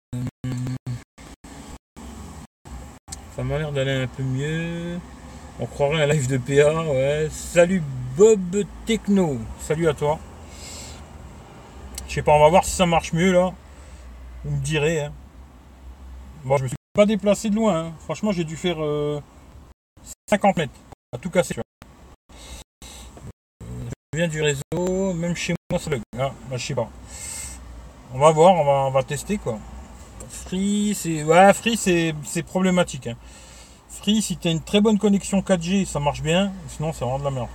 Ça 3.36 3.42
m'a 3.44 3.58
l'air 3.58 3.70
d'aller 3.70 4.04
un 4.04 4.06
peu 4.06 4.22
mieux. 4.22 4.98
On 5.60 5.66
croirait 5.66 6.02
un 6.02 6.06
live 6.06 6.26
de 6.26 6.36
PA, 6.36 6.82
ouais. 6.82 7.28
Salut 7.30 7.80
Bob 8.16 8.64
Techno, 8.86 9.38
salut 9.60 9.88
à 9.88 9.94
toi. 9.94 10.18
Je 12.08 12.14
sais 12.14 12.22
pas, 12.22 12.32
on 12.32 12.40
va 12.40 12.48
voir 12.48 12.64
si 12.64 12.72
ça 12.72 12.86
marche 12.86 13.12
mieux 13.12 13.32
là. 13.32 13.52
Vous 14.44 14.56
me 14.56 14.60
direz. 14.60 15.02
Hein. 15.02 15.12
Bon, 16.44 16.56
je 16.56 16.64
me 16.64 16.68
suis 16.68 16.76
pas 16.92 17.06
déplacé 17.06 17.50
de 17.50 17.54
loin. 17.54 17.86
Hein. 17.86 17.92
Franchement, 18.00 18.32
j'ai 18.32 18.42
dû 18.42 18.56
faire 18.56 18.78
50 20.28 20.58
euh, 20.58 20.60
mètres 20.60 20.72
à 21.12 21.18
tout 21.18 21.30
casser. 21.30 21.54
je 24.12 24.18
viens 24.18 24.28
du 24.28 24.42
réseau, 24.42 25.14
même 25.14 25.36
chez 25.36 25.54
moi 25.70 25.78
ça 25.78 25.88
bug. 25.88 26.00
Ah, 26.18 26.32
je 26.50 26.58
sais 26.58 26.74
pas. 26.74 26.90
On 28.12 28.18
va 28.18 28.32
voir, 28.32 28.54
on 28.54 28.64
va, 28.64 28.72
on 28.88 28.90
va 28.90 29.04
tester 29.04 29.38
quoi. 29.38 29.60
Free, 30.28 30.96
c'est 30.96 31.22
ouais, 31.22 31.52
free, 31.52 31.76
c'est 31.76 32.42
problématique. 32.42 33.06
Hein. 33.06 33.16
Free, 34.00 34.20
si 34.20 34.36
tu 34.36 34.48
as 34.48 34.50
une 34.50 34.60
très 34.60 34.80
bonne 34.80 34.98
connexion 34.98 35.40
4G, 35.40 35.86
ça 35.86 36.00
marche 36.00 36.20
bien. 36.20 36.52
Sinon, 36.68 36.92
c'est 36.92 37.04
vraiment 37.04 37.18
de 37.18 37.24
la 37.24 37.30
merde. 37.30 37.48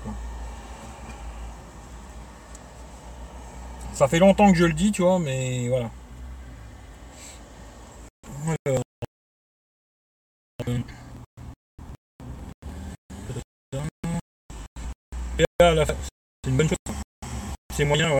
Ça 3.93 4.07
fait 4.07 4.19
longtemps 4.19 4.51
que 4.51 4.57
je 4.57 4.65
le 4.65 4.73
dis, 4.73 4.91
tu 4.91 5.01
vois, 5.01 5.19
mais 5.19 5.67
voilà. 5.67 5.89
C'est 16.43 16.49
une 16.49 16.57
bonne 16.57 16.69
chose. 16.69 16.77
C'est 17.75 17.85
moyen. 17.85 18.17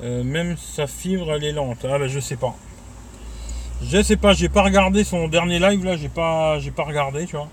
Euh, 0.00 0.24
même 0.24 0.56
sa 0.56 0.86
fibre, 0.86 1.32
elle 1.32 1.44
est 1.44 1.52
lente. 1.52 1.84
Ah, 1.84 1.98
ben, 1.98 2.08
je 2.08 2.20
sais 2.20 2.36
pas. 2.36 2.56
Je 3.90 4.02
sais 4.02 4.16
pas, 4.16 4.32
j'ai 4.32 4.48
pas 4.48 4.62
regardé 4.62 5.04
son 5.04 5.28
dernier 5.28 5.58
live 5.58 5.84
là, 5.84 5.96
j'ai 5.96 6.08
pas 6.08 6.58
j'ai 6.58 6.70
pas 6.70 6.84
regardé, 6.84 7.26
tu 7.26 7.36
vois. 7.36 7.48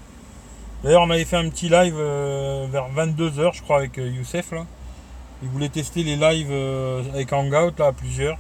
D'ailleurs, 0.82 1.02
on 1.02 1.10
avait 1.10 1.26
fait 1.26 1.36
un 1.36 1.50
petit 1.50 1.68
live 1.68 1.96
euh, 1.98 2.68
vers 2.70 2.90
22h, 2.90 3.54
je 3.54 3.62
crois, 3.62 3.78
avec 3.78 3.98
euh, 3.98 4.08
Youssef 4.08 4.52
là. 4.52 4.66
Il 5.44 5.50
voulait 5.50 5.70
tester 5.70 6.04
les 6.04 6.16
lives 6.16 6.52
euh, 6.52 7.04
avec 7.14 7.34
Hangout 7.34 7.78
là, 7.78 7.88
à 7.88 7.92
plusieurs. 7.92 8.38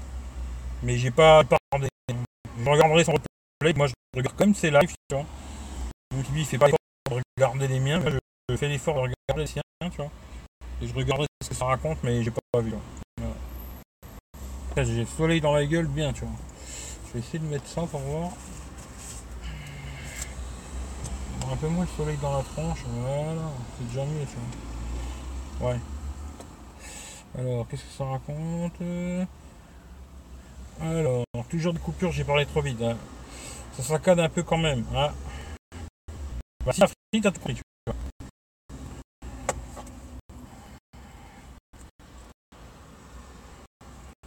Mais 0.83 0.97
j'ai 0.97 1.11
pas, 1.11 1.43
regardé. 1.73 1.89
Je 2.63 2.69
regarderai 2.69 3.03
son 3.03 3.11
replay, 3.11 3.73
moi 3.75 3.87
je 3.87 3.93
regarde 4.15 4.37
comme 4.37 4.55
ses 4.55 4.71
lives, 4.71 4.93
tu 5.09 5.15
vois. 5.15 5.25
Donc 6.15 6.25
il 6.33 6.45
fait 6.45 6.57
pas 6.57 6.67
l'effort 6.67 7.17
de 7.17 7.21
regarder 7.37 7.67
les 7.67 7.79
miens, 7.79 8.01
je, 8.49 8.55
fais 8.55 8.69
l'effort 8.69 8.95
de 8.95 8.99
regarder 8.99 9.41
les 9.41 9.47
siens, 9.47 9.61
tu 9.81 9.97
vois. 9.97 10.11
Et 10.81 10.87
je 10.87 10.93
regarderai 10.93 11.27
ce 11.43 11.49
que 11.49 11.55
ça 11.55 11.65
raconte, 11.65 11.97
mais 12.03 12.23
j'ai 12.23 12.31
pas 12.31 12.61
vu. 12.61 12.73
J'ai 14.77 15.01
le 15.01 15.05
soleil 15.05 15.41
dans 15.41 15.53
la 15.53 15.65
gueule 15.65 15.87
bien, 15.87 16.13
tu 16.13 16.21
vois. 16.21 16.33
Je 17.11 17.17
vais 17.17 17.25
essayer 17.25 17.39
de 17.39 17.45
mettre 17.45 17.67
ça 17.67 17.81
pour 17.81 17.99
voir. 17.99 18.29
un 21.51 21.57
peu 21.57 21.67
moins 21.67 21.83
le 21.83 21.89
soleil 21.97 22.17
dans 22.21 22.37
la 22.37 22.43
tronche. 22.43 22.79
Voilà, 22.87 23.41
c'est 23.77 23.87
déjà 23.89 24.05
mieux 24.05 24.25
ça. 24.25 25.65
Ouais. 25.65 25.77
Alors, 27.37 27.67
qu'est-ce 27.67 27.83
que 27.83 27.91
ça 27.91 28.05
raconte? 28.05 28.81
Alors, 30.79 31.25
toujours 31.49 31.73
des 31.73 31.79
coupures, 31.79 32.13
j'ai 32.13 32.23
parlé 32.23 32.45
trop 32.45 32.61
vite. 32.61 32.81
Hein. 32.81 32.95
Ça 33.73 33.83
saccade 33.83 34.21
un 34.21 34.29
peu 34.29 34.43
quand 34.43 34.57
même. 34.57 34.85
Hein. 34.95 35.09
Bah, 36.65 36.71
si 36.71 36.79
t'as 36.79 37.31
tout. 37.31 37.41
De 37.45 37.53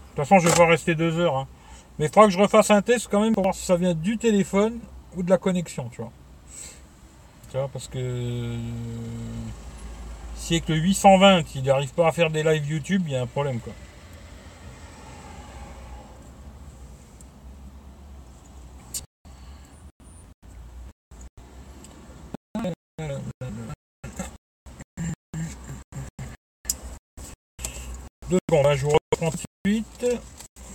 toute 0.08 0.16
façon, 0.16 0.38
je 0.38 0.48
vais 0.48 0.54
pas 0.54 0.66
rester 0.66 0.94
deux 0.94 1.18
heures. 1.18 1.38
Hein. 1.38 1.48
Mais 1.98 2.06
il 2.06 2.08
faudra 2.08 2.26
que 2.26 2.32
je 2.32 2.38
refasse 2.38 2.70
un 2.70 2.82
test 2.82 3.08
quand 3.10 3.20
même 3.20 3.34
pour 3.34 3.44
voir 3.44 3.54
si 3.54 3.64
ça 3.64 3.76
vient 3.76 3.94
du 3.94 4.18
téléphone 4.18 4.80
ou 5.16 5.22
de 5.22 5.30
la 5.30 5.38
connexion, 5.38 5.88
tu 5.90 6.00
vois. 6.00 6.10
Tu 7.50 7.56
vois, 7.56 7.68
parce 7.68 7.86
que 7.86 8.56
si 10.34 10.54
avec 10.54 10.68
le 10.68 10.76
820, 10.76 11.54
il 11.54 11.62
n'arrive 11.62 11.92
pas 11.94 12.08
à 12.08 12.12
faire 12.12 12.30
des 12.30 12.42
lives 12.42 12.66
YouTube, 12.66 13.04
il 13.06 13.12
y 13.12 13.16
a 13.16 13.22
un 13.22 13.26
problème, 13.26 13.60
quoi. 13.60 13.72
Deux 28.28 28.38
secondes, 28.50 28.66
hein, 28.66 28.74
je 28.74 28.84
vous 28.86 28.96
reprends 29.12 29.30
tout 29.30 29.36
de 29.36 29.70
suite. 29.70 30.06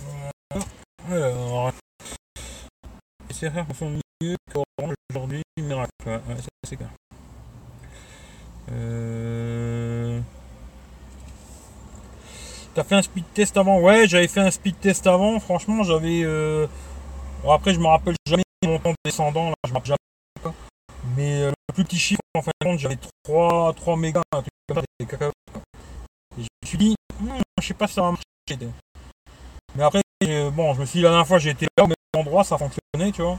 Voilà. 0.06 0.64
Alors, 1.10 1.72
mieux. 3.48 4.36
Euh... 8.72 10.20
T'as 12.74 12.84
fait 12.84 12.94
un 12.94 13.02
speed 13.02 13.24
test 13.34 13.56
avant? 13.56 13.80
Ouais, 13.80 14.06
j'avais 14.06 14.28
fait 14.28 14.40
un 14.40 14.50
speed 14.50 14.78
test 14.80 15.06
avant. 15.06 15.40
Franchement, 15.40 15.82
j'avais. 15.82 16.22
Euh... 16.22 16.66
Bon, 17.42 17.52
après, 17.52 17.74
je 17.74 17.80
me 17.80 17.86
rappelle 17.86 18.14
jamais 18.26 18.42
mon 18.64 18.78
temps 18.78 18.94
descendant. 19.04 19.48
Là, 19.48 19.54
je 19.66 19.72
rappelle 19.72 19.96
jamais. 20.44 20.54
Mais 21.16 21.42
euh, 21.42 21.52
le 21.68 21.74
plus 21.74 21.84
petit 21.84 21.98
chiffre, 21.98 22.20
en 22.34 22.42
fin 22.42 22.52
de 22.60 22.66
compte, 22.66 22.78
j'avais 22.78 22.98
3, 23.24 23.72
3 23.74 23.96
mégas, 23.96 24.22
je 24.34 26.42
me 26.42 26.66
suis 26.66 26.78
dit, 26.78 26.94
hmm, 27.20 27.40
je 27.60 27.66
sais 27.66 27.74
pas 27.74 27.88
si 27.88 27.94
ça 27.94 28.02
va 28.02 28.10
marcher. 28.10 28.24
Mais 29.74 29.82
après, 29.82 30.02
bon, 30.50 30.74
je 30.74 30.80
me 30.80 30.84
suis 30.84 30.98
dit 30.98 31.02
la 31.02 31.10
dernière 31.10 31.26
fois, 31.26 31.38
été 31.38 31.66
là 31.76 31.86
même 31.86 31.94
endroit, 32.16 32.44
ça 32.44 32.58
fonctionnait, 32.58 33.12
tu 33.12 33.22
vois. 33.22 33.38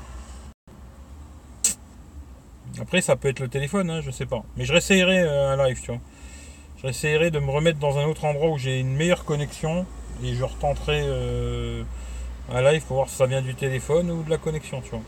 Après, 2.80 3.02
ça 3.02 3.16
peut 3.16 3.28
être 3.28 3.40
le 3.40 3.50
téléphone, 3.50 3.90
hein, 3.90 4.02
je 4.02 4.12
sais 4.12 4.26
pas. 4.26 4.44
Mais 4.56 4.66
je 4.66 4.72
réessayerai 4.72 5.20
euh, 5.20 5.52
un 5.52 5.68
live, 5.68 5.80
tu 5.82 5.88
vois. 5.88 6.00
Je 6.78 6.84
réessayerai 6.84 7.32
de 7.32 7.40
me 7.40 7.52
remettre 7.52 7.80
dans 7.80 7.98
un 7.98 8.06
autre 8.06 8.26
endroit 8.26 8.50
où 8.50 8.58
j'ai 8.58 8.80
une 8.80 8.96
meilleure 8.96 9.26
connexion 9.26 9.86
et 10.24 10.34
je 10.34 10.44
retenterai 10.44 11.02
euh, 11.04 11.84
un 12.52 12.62
live 12.62 12.84
pour 12.86 12.98
voir 12.98 13.10
si 13.10 13.16
ça 13.16 13.26
vient 13.26 13.42
du 13.42 13.56
téléphone 13.56 14.10
ou 14.10 14.24
de 14.24 14.30
la 14.30 14.38
connexion, 14.38 14.82
tu 14.82 14.92
vois. 14.92 15.02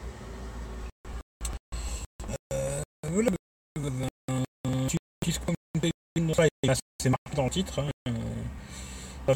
c'est 6.99 7.09
marqué 7.09 7.35
dans 7.35 7.45
le 7.45 7.49
titre. 7.49 7.79
Hein. 7.79 7.89
Ça 9.25 9.33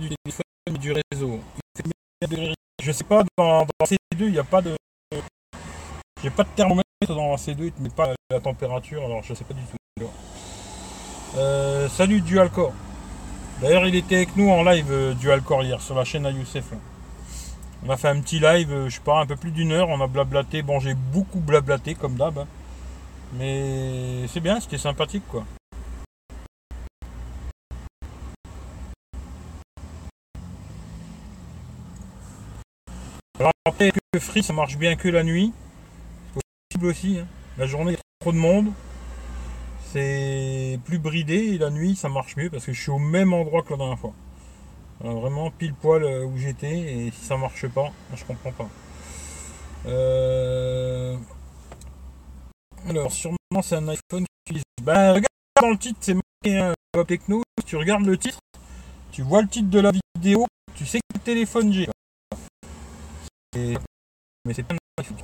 du 0.00 0.14
téléphone 0.24 0.78
du 0.80 0.92
réseau. 0.92 1.40
Je 2.82 2.92
sais 2.92 3.04
pas, 3.04 3.24
dans, 3.36 3.60
dans 3.60 3.86
C2, 3.86 3.96
il 4.20 4.32
n'y 4.32 4.38
a 4.38 4.44
pas 4.44 4.62
de. 4.62 4.74
J'ai 6.22 6.30
pas 6.30 6.44
de 6.44 6.48
thermomètre 6.56 6.84
dans 7.08 7.34
C2, 7.36 7.56
il 7.58 7.72
ne 7.78 7.84
met 7.84 7.94
pas 7.94 8.14
la 8.30 8.40
température, 8.40 9.04
alors 9.04 9.22
je 9.22 9.34
sais 9.34 9.44
pas 9.44 9.54
du 9.54 9.62
tout. 9.62 10.06
Euh, 11.36 11.88
salut 11.90 12.22
Dualcore. 12.22 12.72
D'ailleurs, 13.60 13.86
il 13.86 13.94
était 13.94 14.16
avec 14.16 14.36
nous 14.36 14.48
en 14.48 14.62
live 14.64 14.90
euh, 14.90 15.14
Dualcore 15.14 15.62
hier 15.62 15.80
sur 15.80 15.94
la 15.94 16.04
chaîne 16.04 16.24
à. 16.24 16.30
On 17.86 17.90
a 17.90 17.96
fait 17.96 18.08
un 18.08 18.20
petit 18.20 18.40
live, 18.40 18.72
euh, 18.72 18.88
je 18.88 18.94
sais 18.94 19.02
pas, 19.02 19.20
un 19.20 19.26
peu 19.26 19.36
plus 19.36 19.50
d'une 19.50 19.72
heure. 19.72 19.88
On 19.88 20.00
a 20.00 20.06
blablaté. 20.06 20.62
Bon, 20.62 20.80
j'ai 20.80 20.94
beaucoup 20.94 21.40
blablaté 21.40 21.94
comme 21.94 22.16
d'hab. 22.16 22.38
Hein. 22.38 22.46
Mais 23.34 24.26
c'est 24.28 24.40
bien, 24.40 24.58
c'était 24.58 24.78
sympathique 24.78 25.22
quoi. 25.28 25.44
Alors 33.40 33.52
après 33.66 33.90
que 33.90 34.20
Free 34.20 34.44
ça 34.44 34.52
marche 34.52 34.76
bien 34.76 34.94
que 34.94 35.08
la 35.08 35.24
nuit 35.24 35.52
aussi. 36.86 37.18
Hein. 37.18 37.26
La 37.58 37.66
journée, 37.66 37.92
il 37.92 37.94
y 37.94 37.98
a 37.98 38.02
trop 38.20 38.32
de 38.32 38.38
monde. 38.38 38.72
C'est 39.92 40.78
plus 40.84 40.98
bridé 40.98 41.34
et 41.34 41.58
la 41.58 41.70
nuit, 41.70 41.96
ça 41.96 42.08
marche 42.08 42.36
mieux 42.36 42.48
parce 42.48 42.64
que 42.64 42.72
je 42.72 42.80
suis 42.80 42.90
au 42.90 42.98
même 42.98 43.32
endroit 43.32 43.62
que 43.62 43.70
la 43.70 43.76
dernière 43.76 43.98
fois. 43.98 44.12
vraiment 45.00 45.50
pile 45.50 45.74
poil 45.74 46.04
euh, 46.04 46.24
où 46.24 46.36
j'étais 46.36 46.78
et 46.78 47.10
si 47.10 47.24
ça 47.24 47.36
marche 47.36 47.66
pas, 47.68 47.90
je 48.14 48.24
comprends 48.24 48.52
pas. 48.52 48.68
Euh, 49.86 51.16
alors, 52.88 53.10
sûrement, 53.10 53.36
c'est 53.62 53.76
un 53.76 53.88
iPhone 53.88 54.24
qui 54.44 54.52
utilise. 54.52 54.62
Ben, 54.82 55.10
regarde 55.10 55.26
dans 55.60 55.70
le 55.70 55.78
titre, 55.78 55.98
c'est 56.00 56.14
marqué 56.14 56.58
hein, 56.58 57.04
Techno. 57.06 57.42
Si 57.58 57.66
tu 57.66 57.76
regardes 57.76 58.06
le 58.06 58.16
titre, 58.16 58.38
tu 59.10 59.22
vois 59.22 59.42
le 59.42 59.48
titre 59.48 59.70
de 59.70 59.80
la 59.80 59.90
vidéo, 60.14 60.46
tu 60.74 60.86
sais 60.86 61.00
quel 61.12 61.22
téléphone 61.22 61.72
j'ai. 61.72 61.88
Mais 63.54 64.54
c'est 64.54 64.64
iPhone. 65.00 65.16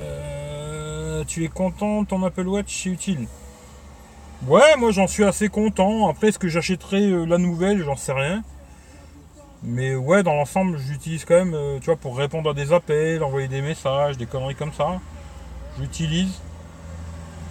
Euh, 0.00 1.24
tu 1.24 1.44
es 1.44 1.48
content, 1.48 2.04
ton 2.04 2.22
Apple 2.22 2.46
Watch 2.46 2.86
est 2.86 2.90
utile 2.90 3.26
Ouais, 4.46 4.76
moi 4.76 4.92
j'en 4.92 5.08
suis 5.08 5.24
assez 5.24 5.48
content. 5.48 6.08
Après, 6.08 6.28
est-ce 6.28 6.38
que 6.38 6.48
j'achèterai 6.48 7.02
euh, 7.02 7.24
la 7.24 7.38
nouvelle? 7.38 7.82
J'en 7.82 7.96
sais 7.96 8.12
rien. 8.12 8.44
Mais 9.62 9.96
ouais, 9.96 10.22
dans 10.22 10.34
l'ensemble, 10.34 10.78
j'utilise 10.78 11.24
quand 11.24 11.34
même, 11.34 11.54
euh, 11.54 11.78
tu 11.80 11.86
vois, 11.86 11.96
pour 11.96 12.16
répondre 12.16 12.50
à 12.50 12.54
des 12.54 12.72
appels, 12.72 13.24
envoyer 13.24 13.48
des 13.48 13.62
messages, 13.62 14.16
des 14.16 14.26
conneries 14.26 14.54
comme 14.54 14.72
ça. 14.72 15.00
J'utilise. 15.78 16.40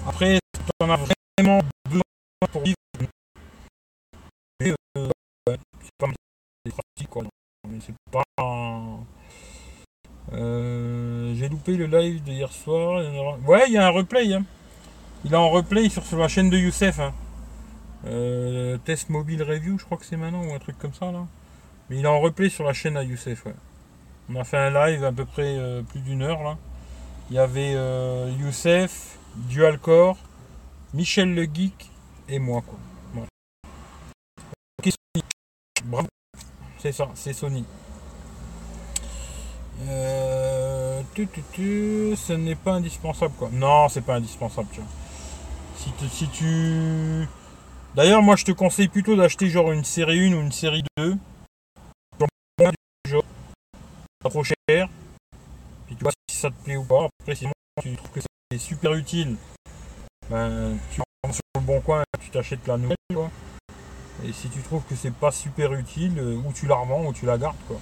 Après, 0.07 0.39
tu 0.53 0.61
en 0.79 0.89
as 0.89 0.97
vraiment 1.37 1.59
besoin 1.89 2.01
pour 2.51 2.61
vivre? 2.61 2.75
Ouais, 4.61 5.57
c'est 5.81 5.91
pas. 5.97 6.07
Mais 7.67 7.79
c'est 7.85 7.95
pas 8.11 8.23
un... 8.37 8.99
Euh, 10.33 11.33
j'ai 11.35 11.49
le 11.67 11.85
live 11.85 12.21
d'hier 12.23 12.51
soir. 12.51 13.01
Ouais, 13.45 13.63
il 13.67 13.73
y 13.73 13.77
a 13.77 13.87
un 13.87 13.89
replay. 13.89 14.33
Hein. 14.33 14.43
Il 15.23 15.33
est 15.33 15.37
en 15.37 15.49
replay 15.49 15.89
sur, 15.89 16.03
la 16.17 16.27
chaîne 16.27 16.49
de 16.49 16.57
Youssef. 16.57 16.99
Hein. 16.99 17.13
Euh, 18.05 18.77
test 18.77 19.09
mobile 19.09 19.41
review, 19.41 19.79
je 19.79 19.85
crois 19.85 19.97
que 19.97 20.05
c'est 20.05 20.17
maintenant, 20.17 20.43
ou 20.43 20.53
un 20.53 20.59
truc 20.59 20.77
comme 20.77 20.93
ça 20.93 21.11
là. 21.11 21.25
Mais 21.89 21.97
il 21.97 22.05
est 22.05 22.07
en 22.07 22.19
replay 22.19 22.49
sur 22.49 22.63
la 22.63 22.73
chaîne 22.73 22.97
à 22.97 23.03
Youssef. 23.03 23.45
On 24.29 24.35
a 24.35 24.43
fait 24.43 24.57
un 24.57 24.69
live 24.69 25.03
à 25.03 25.11
peu 25.11 25.25
près 25.25 25.57
euh, 25.57 25.81
plus 25.81 26.01
d'une 26.01 26.21
heure 26.21 26.43
là. 26.43 26.57
Il 27.31 27.35
y 27.35 27.39
avait 27.39 27.73
Youssef, 28.39 29.17
Dualcore, 29.35 30.17
Michel 30.93 31.33
le 31.33 31.43
Geek 31.43 31.89
et 32.29 32.37
moi 32.37 32.61
quoi. 32.61 32.77
Bravo. 35.85 36.07
C'est 36.79 36.91
ça, 36.91 37.09
c'est 37.13 37.33
Sony. 37.33 37.63
Euh, 39.87 40.54
ce 41.15 42.33
n'est 42.33 42.55
pas 42.55 42.73
indispensable 42.73 43.33
quoi. 43.37 43.49
Non, 43.51 43.89
c'est 43.89 44.01
pas 44.01 44.15
indispensable. 44.15 44.67
Tu 44.71 44.81
vois. 44.81 44.89
Si, 45.77 45.91
tu, 45.97 46.09
si 46.09 46.27
tu. 46.29 47.27
D'ailleurs, 47.95 48.21
moi 48.21 48.35
je 48.35 48.45
te 48.45 48.51
conseille 48.51 48.87
plutôt 48.87 49.15
d'acheter 49.15 49.49
genre 49.49 49.71
une 49.71 49.83
série 49.83 50.27
1 50.27 50.33
ou 50.33 50.41
une 50.41 50.51
série 50.51 50.83
2. 50.97 51.17
Genre, 53.07 53.23
pas 54.23 54.29
trop 54.29 54.43
cher. 54.43 54.89
Puis 55.85 55.95
tu 55.95 56.03
vois 56.03 56.11
si 56.29 56.37
ça 56.37 56.49
te 56.49 56.63
plaît 56.63 56.77
ou 56.77 56.83
pas. 56.83 57.07
Après, 57.21 57.35
si 57.35 57.45
tu 57.81 57.95
trouves 57.95 58.11
que 58.11 58.19
c'est 58.51 58.57
super 58.57 58.93
utile, 58.93 59.35
ben, 60.29 60.77
tu 60.91 61.01
vas 61.01 61.31
sur 61.31 61.41
le 61.55 61.61
bon 61.61 61.81
coin 61.81 62.03
tu 62.19 62.31
t'achètes 62.31 62.65
la 62.67 62.77
nouvelle. 62.77 62.97
Quoi. 63.13 63.29
Et 64.25 64.33
si 64.33 64.49
tu 64.49 64.61
trouves 64.61 64.83
que 64.89 64.95
c'est 64.95 65.13
pas 65.13 65.31
super 65.31 65.73
utile, 65.73 66.17
euh, 66.17 66.41
ou 66.45 66.51
tu 66.53 66.65
la 66.65 66.75
revends 66.75 67.05
ou 67.05 67.13
tu 67.13 67.25
la 67.25 67.37
gardes. 67.37 67.55
quoi. 67.67 67.77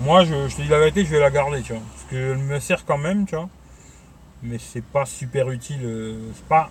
Moi, 0.00 0.24
je, 0.24 0.54
te 0.54 0.60
dis 0.60 0.68
la 0.68 0.78
vérité, 0.78 1.04
je 1.04 1.10
vais 1.10 1.20
la 1.20 1.30
garder, 1.30 1.62
tu 1.62 1.72
vois. 1.72 1.82
Parce 1.90 2.04
qu'elle 2.10 2.36
me 2.36 2.60
sert 2.60 2.84
quand 2.84 2.98
même, 2.98 3.26
tu 3.26 3.34
vois. 3.34 3.48
Mais 4.42 4.58
c'est 4.58 4.84
pas 4.84 5.06
super 5.06 5.50
utile. 5.50 5.80
Euh, 5.84 6.30
c'est 6.34 6.44
pas 6.44 6.70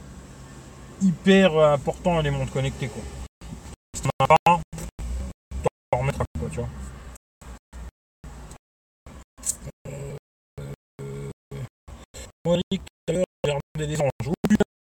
hyper 1.01 1.57
important 1.57 2.21
les 2.21 2.29
montres 2.29 2.51
connectées, 2.51 2.87
quoi. 2.87 3.03
Si 3.95 4.03
t'en 4.03 4.09
as 4.19 4.27
pas, 4.27 4.61
remettre 5.97 6.21
à 6.21 6.25
quoi, 6.39 6.49
tu 6.51 6.59
vois. 6.59 6.69
J'ai 13.07 13.23
regardé 13.43 13.87
des 13.87 14.01
anges. 14.01 14.33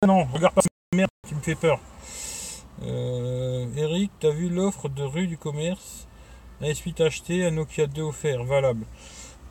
non, 0.05 0.25
regarde 0.25 0.53
pas 0.53 0.61
cette 0.61 0.71
merde 0.93 1.09
qui 1.25 1.35
me 1.35 1.39
fait 1.39 1.55
peur. 1.55 1.79
Euh, 2.83 3.65
Eric, 3.77 4.11
t'as 4.19 4.31
vu 4.31 4.49
l'offre 4.49 4.89
de 4.89 5.03
rue 5.03 5.27
du 5.27 5.37
commerce? 5.37 6.05
Un 6.61 6.65
S8 6.65 7.03
acheté, 7.03 7.45
un 7.45 7.51
Nokia 7.51 7.87
2 7.87 8.01
offert, 8.01 8.43
valable. 8.43 8.85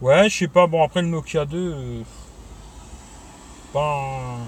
Ouais, 0.01 0.29
je 0.29 0.38
sais 0.38 0.49
pas, 0.49 0.67
bon 0.67 0.83
après 0.83 1.03
le 1.03 1.09
Nokia 1.09 1.45
2... 1.45 1.57
Euh, 1.75 2.03
pas, 3.73 4.38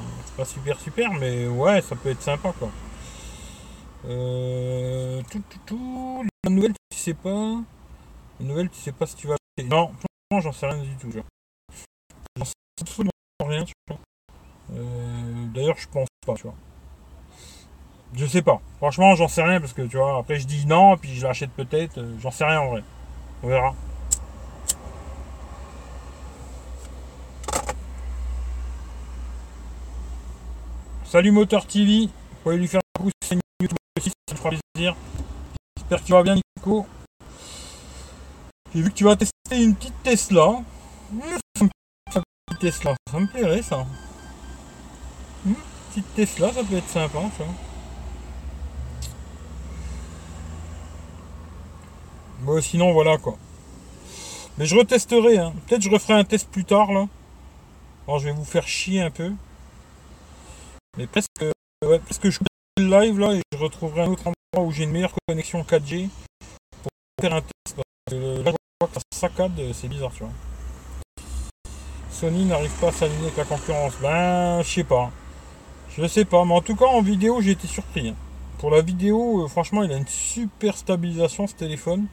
super 0.44 0.78
super, 0.78 1.12
mais 1.14 1.48
ouais, 1.48 1.80
ça 1.82 1.96
peut 1.96 2.10
être 2.10 2.22
sympa 2.22 2.52
quoi. 2.58 2.70
Euh, 4.04 5.20
tout, 5.30 5.42
tout, 5.50 5.58
tout. 5.66 6.24
La 6.44 6.50
nouvelle, 6.50 6.74
tu 6.90 6.98
sais 6.98 7.14
pas. 7.14 7.56
La 8.38 8.46
nouvelle, 8.46 8.70
tu 8.70 8.78
sais 8.78 8.92
pas 8.92 9.06
si 9.06 9.16
tu 9.16 9.26
vas. 9.26 9.36
Non, 9.64 9.88
franchement, 9.88 10.40
j'en 10.40 10.52
sais 10.52 10.66
rien 10.66 10.82
du 10.82 10.96
tout. 10.96 11.10
J'en 12.36 12.44
sais 12.44 12.52
rien, 13.40 13.64
tu 13.64 13.72
vois. 13.88 13.98
Euh, 14.74 15.46
D'ailleurs, 15.52 15.76
je 15.76 15.88
pense 15.88 16.08
pas, 16.24 16.34
tu 16.34 16.44
vois. 16.44 16.54
Je 18.14 18.26
sais 18.26 18.42
pas. 18.42 18.60
Franchement, 18.78 19.14
j'en 19.14 19.28
sais 19.28 19.42
rien 19.42 19.60
parce 19.60 19.72
que 19.72 19.82
tu 19.82 19.96
vois, 19.96 20.18
après 20.18 20.38
je 20.40 20.46
dis 20.46 20.66
non, 20.66 20.96
puis 20.96 21.14
je 21.14 21.26
l'achète 21.26 21.50
peut-être. 21.50 21.98
euh, 21.98 22.16
J'en 22.20 22.30
sais 22.30 22.44
rien 22.44 22.60
en 22.60 22.70
vrai. 22.70 22.82
On 23.42 23.48
verra. 23.48 23.74
Salut 31.04 31.30
Moteur 31.30 31.66
TV. 31.66 32.06
Vous 32.06 32.10
pouvez 32.42 32.56
lui 32.56 32.68
faire 32.68 32.80
un 32.96 33.02
coup 33.02 33.10
sur 33.24 33.36
YouTube 33.60 33.76
aussi, 33.98 34.10
ça 34.28 34.34
me 34.34 34.38
fera 34.38 34.50
plaisir. 34.50 34.96
J'espère 35.76 36.00
que 36.00 36.06
tu 36.06 36.12
vas 36.12 36.22
bien, 36.22 36.34
Nico. 36.34 36.86
J'ai 38.74 38.82
vu 38.82 38.90
que 38.90 38.94
tu 38.94 39.04
vas 39.04 39.16
tester 39.16 39.62
une 39.62 39.74
petite 39.74 40.02
Tesla. 40.02 40.62
Tesla, 42.60 42.94
ça 43.10 43.18
me 43.20 43.26
plairait 43.26 43.62
ça. 43.62 43.86
Petite 45.90 46.14
Tesla, 46.14 46.52
ça 46.52 46.64
peut 46.64 46.76
être 46.76 46.88
sympa 46.88 47.20
ça. 47.38 47.44
Bon, 52.40 52.60
sinon, 52.60 52.92
voilà 52.92 53.18
quoi. 53.18 53.36
Mais 54.58 54.66
je 54.66 54.76
retesterai. 54.76 55.38
Hein. 55.38 55.52
Peut-être 55.66 55.82
je 55.82 55.90
referai 55.90 56.14
un 56.14 56.24
test 56.24 56.48
plus 56.50 56.64
tard 56.64 56.92
là. 56.92 57.06
Alors, 58.06 58.20
je 58.20 58.26
vais 58.26 58.32
vous 58.32 58.44
faire 58.44 58.66
chier 58.66 59.02
un 59.02 59.10
peu. 59.10 59.32
Mais 60.96 61.06
presque, 61.06 61.28
ouais, 61.84 61.98
presque 61.98 62.30
je 62.30 62.40
le 62.78 62.84
live 62.86 63.18
là 63.18 63.32
et 63.32 63.42
je 63.52 63.58
retrouverai 63.58 64.02
un 64.02 64.08
autre 64.08 64.22
endroit 64.26 64.66
où 64.68 64.70
j'ai 64.70 64.84
une 64.84 64.90
meilleure 64.92 65.14
connexion 65.26 65.62
4G 65.62 66.08
pour 66.82 66.90
faire 67.20 67.34
un 67.34 67.40
test. 67.40 67.76
Parce 67.76 67.84
que 68.10 68.42
là, 68.42 68.52
je 68.52 68.56
vois 68.80 68.88
que 68.88 68.94
ça 68.94 69.00
saccade, 69.12 69.52
c'est 69.72 69.88
bizarre, 69.88 70.12
tu 70.12 70.22
vois. 70.22 70.32
Sony 72.10 72.46
n'arrive 72.46 72.72
pas 72.80 72.88
à 72.88 72.92
s'aligner 72.92 73.24
avec 73.24 73.36
la 73.36 73.44
concurrence. 73.44 73.92
Ben, 74.00 74.62
je 74.62 74.68
sais 74.70 74.84
pas. 74.84 75.10
Je 75.96 76.06
sais 76.06 76.24
pas, 76.24 76.44
mais 76.44 76.54
en 76.54 76.60
tout 76.60 76.76
cas 76.76 76.86
en 76.86 77.02
vidéo 77.02 77.40
j'ai 77.40 77.52
été 77.52 77.66
surpris. 77.66 78.10
hein. 78.10 78.14
Pour 78.58 78.70
la 78.70 78.80
vidéo, 78.80 79.44
euh, 79.44 79.48
franchement, 79.48 79.82
il 79.82 79.92
a 79.92 79.96
une 79.96 80.06
super 80.06 80.76
stabilisation 80.76 81.46
ce 81.46 81.54
téléphone. 81.54 82.06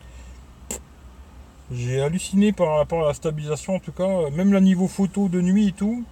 J'ai 1.72 2.02
halluciné 2.02 2.52
par 2.52 2.78
rapport 2.78 3.04
à 3.04 3.08
la 3.08 3.14
stabilisation, 3.14 3.76
en 3.76 3.80
tout 3.80 3.92
cas, 3.92 4.04
euh, 4.08 4.30
même 4.32 4.54
la 4.54 4.62
niveau 4.62 4.88
photo 4.88 5.30
de 5.30 5.42
nuit 5.42 5.70
et 5.70 5.72
tout. 5.72 6.04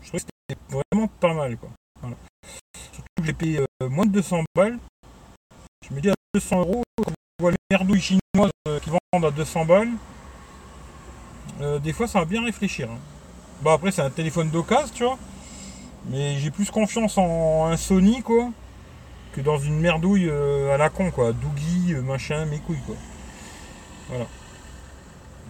Je 0.00 0.08
trouvais 0.08 0.22
que 0.22 0.26
c'était 0.48 0.60
vraiment 0.70 1.08
pas 1.20 1.34
mal, 1.34 1.56
quoi. 1.56 1.70
Surtout 2.92 3.08
que 3.18 3.24
j'ai 3.24 3.32
payé 3.32 3.60
euh, 3.82 3.88
moins 3.88 4.06
de 4.06 4.12
200 4.12 4.44
balles. 4.54 4.78
Je 5.88 5.94
me 5.94 6.00
dis 6.00 6.10
à 6.10 6.14
200 6.34 6.60
euros, 6.60 6.82
quand 6.96 7.12
on 7.42 7.48
les 7.48 7.56
merdouilles 7.70 8.00
chinoises 8.00 8.50
euh, 8.68 8.78
qui 8.80 8.90
vendent 8.90 9.24
à 9.24 9.30
200 9.30 9.64
balles, 9.64 9.90
des 11.82 11.92
fois 11.92 12.06
ça 12.06 12.20
va 12.20 12.24
bien 12.24 12.44
réfléchir. 12.44 12.88
hein. 12.88 13.68
Après 13.68 13.90
c'est 13.90 14.02
un 14.02 14.10
téléphone 14.10 14.48
d'occasion, 14.50 14.94
tu 14.94 15.02
vois. 15.04 15.18
Mais 16.08 16.38
j'ai 16.38 16.52
plus 16.52 16.70
confiance 16.70 17.18
en 17.18 17.66
un 17.66 17.76
Sony, 17.76 18.22
quoi, 18.22 18.50
que 19.32 19.40
dans 19.40 19.58
une 19.58 19.80
merdouille 19.80 20.30
à 20.30 20.76
la 20.76 20.88
con, 20.88 21.10
quoi. 21.10 21.32
Doogie, 21.32 21.94
machin, 21.94 22.44
mes 22.46 22.58
couilles, 22.58 22.80
quoi. 22.86 22.94
Voilà. 24.08 24.26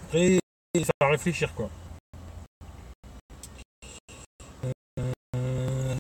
Après, 0.07 0.39
ça 0.77 0.91
va 1.01 1.09
réfléchir, 1.09 1.55
quoi. 1.55 1.71
Euh, 4.65 5.95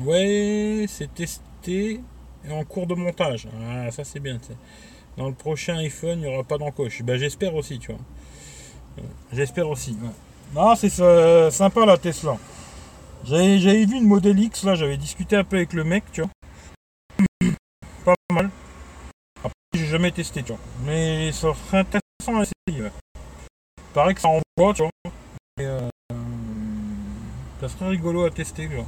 Ouais, 0.00 0.84
c'est 0.88 1.12
testé 1.14 2.00
et 2.46 2.52
en 2.52 2.64
cours 2.64 2.86
de 2.86 2.94
montage. 2.94 3.48
Ah, 3.66 3.90
ça 3.90 4.04
c'est 4.04 4.20
bien. 4.20 4.38
Dans 5.16 5.28
le 5.28 5.34
prochain 5.34 5.76
iPhone, 5.78 6.18
il 6.20 6.28
n'y 6.28 6.34
aura 6.34 6.44
pas 6.44 6.58
d'encoche. 6.58 7.02
Ben, 7.02 7.16
j'espère 7.16 7.54
aussi, 7.54 7.78
tu 7.78 7.92
vois. 7.92 8.00
Euh, 8.98 9.02
J'espère 9.32 9.68
aussi. 9.68 9.96
Non, 10.54 10.74
c'est 10.76 11.00
euh, 11.00 11.50
sympa 11.50 11.86
la 11.86 11.96
Tesla. 11.96 12.36
J'avais 13.24 13.56
vu 13.86 13.96
une 13.96 14.06
Model 14.06 14.38
X, 14.38 14.64
là, 14.64 14.74
j'avais 14.74 14.98
discuté 14.98 15.36
un 15.36 15.44
peu 15.44 15.56
avec 15.56 15.72
le 15.72 15.84
mec, 15.84 16.04
tu 16.12 16.20
vois. 16.20 16.30
Pas 18.04 18.14
mal. 18.32 18.50
Après, 19.38 19.54
j'ai 19.72 19.83
jamais 19.94 20.10
testé, 20.10 20.42
tu 20.42 20.50
vois. 20.50 20.60
Mais 20.84 21.30
ça 21.30 21.52
serait 21.54 21.78
intéressant 21.78 22.40
à 22.40 22.42
essayer. 22.42 22.82
ouais. 22.82 22.92
Il 23.78 23.94
paraît 23.94 24.12
que 24.12 24.20
ça 24.20 24.26
envoie, 24.28 24.74
tu 24.74 24.82
vois. 24.82 24.90
Euh, 25.60 25.88
ça 27.60 27.68
serait 27.68 27.90
rigolo 27.90 28.24
à 28.24 28.30
tester, 28.30 28.68
tu 28.68 28.74
vois. 28.74 28.86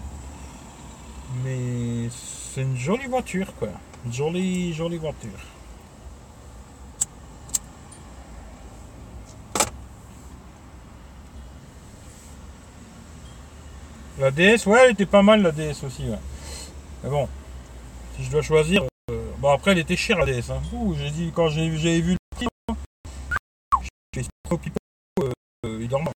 Mais 1.45 2.09
c'est 2.11 2.62
une 2.62 2.77
jolie 2.77 3.07
voiture, 3.07 3.55
quoi. 3.55 3.69
Une 4.05 4.12
jolie, 4.12 4.73
jolie 4.73 4.97
voiture. 4.97 5.31
La 14.19 14.33
DS, 14.33 14.66
ouais, 14.66 14.87
elle 14.87 14.90
était 14.90 15.07
pas 15.07 15.23
mal, 15.23 15.42
la 15.42 15.53
DS 15.53 15.85
aussi, 15.85 16.09
ouais. 16.09 16.19
Mais 17.05 17.11
bon, 17.11 17.29
si 18.16 18.25
je 18.25 18.31
dois 18.33 18.42
choisir... 18.42 18.83
euh, 19.47 19.55
après, 19.55 19.73
elle 19.73 19.79
était 19.79 19.97
chère, 19.97 20.19
la 20.19 20.27
DS. 20.27 20.51
Hein. 20.51 20.61
Ouh, 20.73 20.95
j'ai 20.95 21.11
dit, 21.11 21.33
quand 21.35 21.49
j'ai 21.49 21.69
vu 21.69 22.13
le 22.13 22.17
prix, 22.37 22.47
j'ai 24.15 24.23
trop 24.45 24.59
pipo, 24.59 24.77
euh, 25.23 25.31
euh, 25.67 25.79
il 25.81 25.89
dormait. 25.89 26.11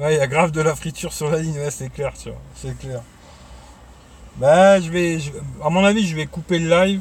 Ouais, 0.00 0.14
il 0.14 0.18
y 0.18 0.20
a 0.20 0.26
grave 0.26 0.50
de 0.52 0.60
la 0.60 0.74
friture 0.74 1.12
sur 1.12 1.30
la 1.30 1.38
ligne, 1.38 1.58
c'est 1.70 1.90
clair, 1.92 2.12
tu 2.20 2.30
vois, 2.30 2.38
c'est 2.56 2.76
clair. 2.78 3.02
Bah, 4.36 4.80
je 4.80 4.90
vais, 4.90 5.20
je- 5.20 5.30
à 5.62 5.68
mon 5.70 5.84
avis, 5.84 6.06
je 6.06 6.16
vais 6.16 6.26
couper 6.26 6.58
le 6.58 6.68
live 6.68 7.00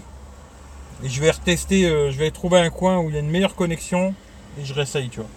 et 1.04 1.10
je 1.10 1.22
vais 1.22 1.32
retester, 1.32 1.86
euh, 1.90 2.12
je 2.12 2.18
vais 2.18 2.30
trouver 2.32 2.60
un 2.60 2.70
coin 2.70 2.98
où 3.00 3.10
il 3.10 3.16
y 3.16 3.18
a 3.18 3.22
une 3.22 3.30
meilleure 3.32 3.56
connexion 3.56 4.14
et 4.60 4.66
je 4.66 4.74
réessaye, 4.74 5.10
tu 5.10 5.20
vois. 5.22 5.30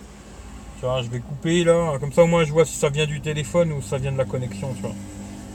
Je 1.02 1.08
vais 1.08 1.20
couper 1.20 1.64
là, 1.64 1.96
comme 1.98 2.12
ça 2.12 2.24
au 2.24 2.26
moins 2.26 2.44
je 2.44 2.52
vois 2.52 2.66
si 2.66 2.76
ça 2.76 2.90
vient 2.90 3.06
du 3.06 3.22
téléphone 3.22 3.72
ou 3.72 3.80
ça 3.80 3.96
vient 3.96 4.12
de 4.12 4.18
la 4.18 4.26
connexion, 4.26 4.74
tu 4.74 4.82
vois. 4.82 4.92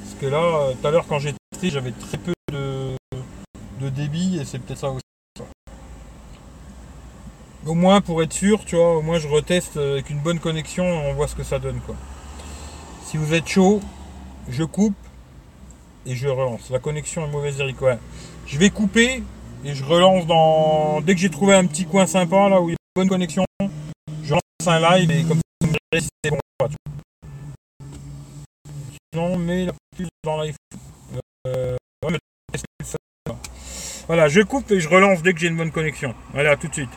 Parce 0.02 0.16
que 0.20 0.26
là, 0.26 0.38
euh, 0.44 0.74
tout 0.74 0.88
à 0.88 0.92
l'heure 0.92 1.06
quand 1.08 1.20
j'ai 1.20 1.34
testé, 1.52 1.70
j'avais 1.70 1.92
très 1.92 2.18
peu 2.18 2.34
de, 2.52 2.96
débit 3.90 4.40
et 4.40 4.46
c'est 4.46 4.58
peut-être 4.58 4.80
ça 4.80 4.90
aussi. 4.90 5.04
Au 7.66 7.76
moins 7.76 8.02
pour 8.02 8.24
être 8.24 8.34
sûr, 8.34 8.66
tu 8.66 8.76
vois, 8.76 8.98
au 8.98 9.02
moins 9.04 9.20
je 9.20 9.28
reteste 9.28 9.78
euh, 9.78 9.94
avec 9.94 10.10
une 10.10 10.20
bonne 10.20 10.40
connexion 10.40 10.84
on 10.84 11.14
voit 11.14 11.28
ce 11.28 11.36
que 11.36 11.44
ça 11.44 11.60
donne 11.60 11.80
quoi. 11.82 11.96
Si 13.04 13.18
vous 13.18 13.34
êtes 13.36 13.48
chaud, 13.48 13.82
je 14.50 14.64
coupe 14.64 14.98
et 16.08 16.16
je 16.16 16.28
relance. 16.28 16.72
La 16.72 16.80
connexion 16.80 17.26
est 17.26 17.32
mauvaise 17.32 17.60
Eric, 17.60 17.80
ouais. 17.84 18.00
Je 18.48 18.58
vais 18.58 18.72
couper 18.72 19.24
et 19.64 19.76
je 19.76 19.84
relance 19.84 20.26
dans. 20.26 21.02
Dès 21.02 21.14
que 21.14 21.22
j'ai 21.22 21.30
trouvé 21.30 21.54
un 21.54 21.68
petit 21.68 21.86
coin 21.86 22.08
sympa 22.08 22.50
là 22.50 22.60
où 22.60 22.70
il 22.70 22.72
y 22.72 22.76
a 22.76 22.78
une 22.96 23.02
bonne 23.04 23.10
connexion, 23.10 23.46
un 24.70 24.98
live 24.98 25.12
et 25.12 25.24
comme 25.24 25.40
ça 25.62 25.68
me 25.68 26.00
si 26.00 26.10
c'est 26.24 26.32
bon 26.32 26.38
ou 26.38 26.64
pas. 26.64 26.70
Sinon, 29.14 29.38
mais 29.38 29.66
la 29.66 29.74
plus 29.96 30.08
dans 30.24 30.38
l'iPhone. 30.38 30.56
Euh. 31.48 31.76
Voilà, 34.08 34.28
je 34.28 34.42
coupe 34.42 34.72
et 34.72 34.80
je 34.80 34.90
relance 34.90 35.22
dès 35.22 35.34
que 35.34 35.40
j'ai 35.40 35.50
une 35.50 35.58
bonne 35.58 35.72
connexion. 35.72 36.16
Allez, 36.34 36.56
tout 36.60 36.68
de 36.68 36.74
suite. 36.74 36.90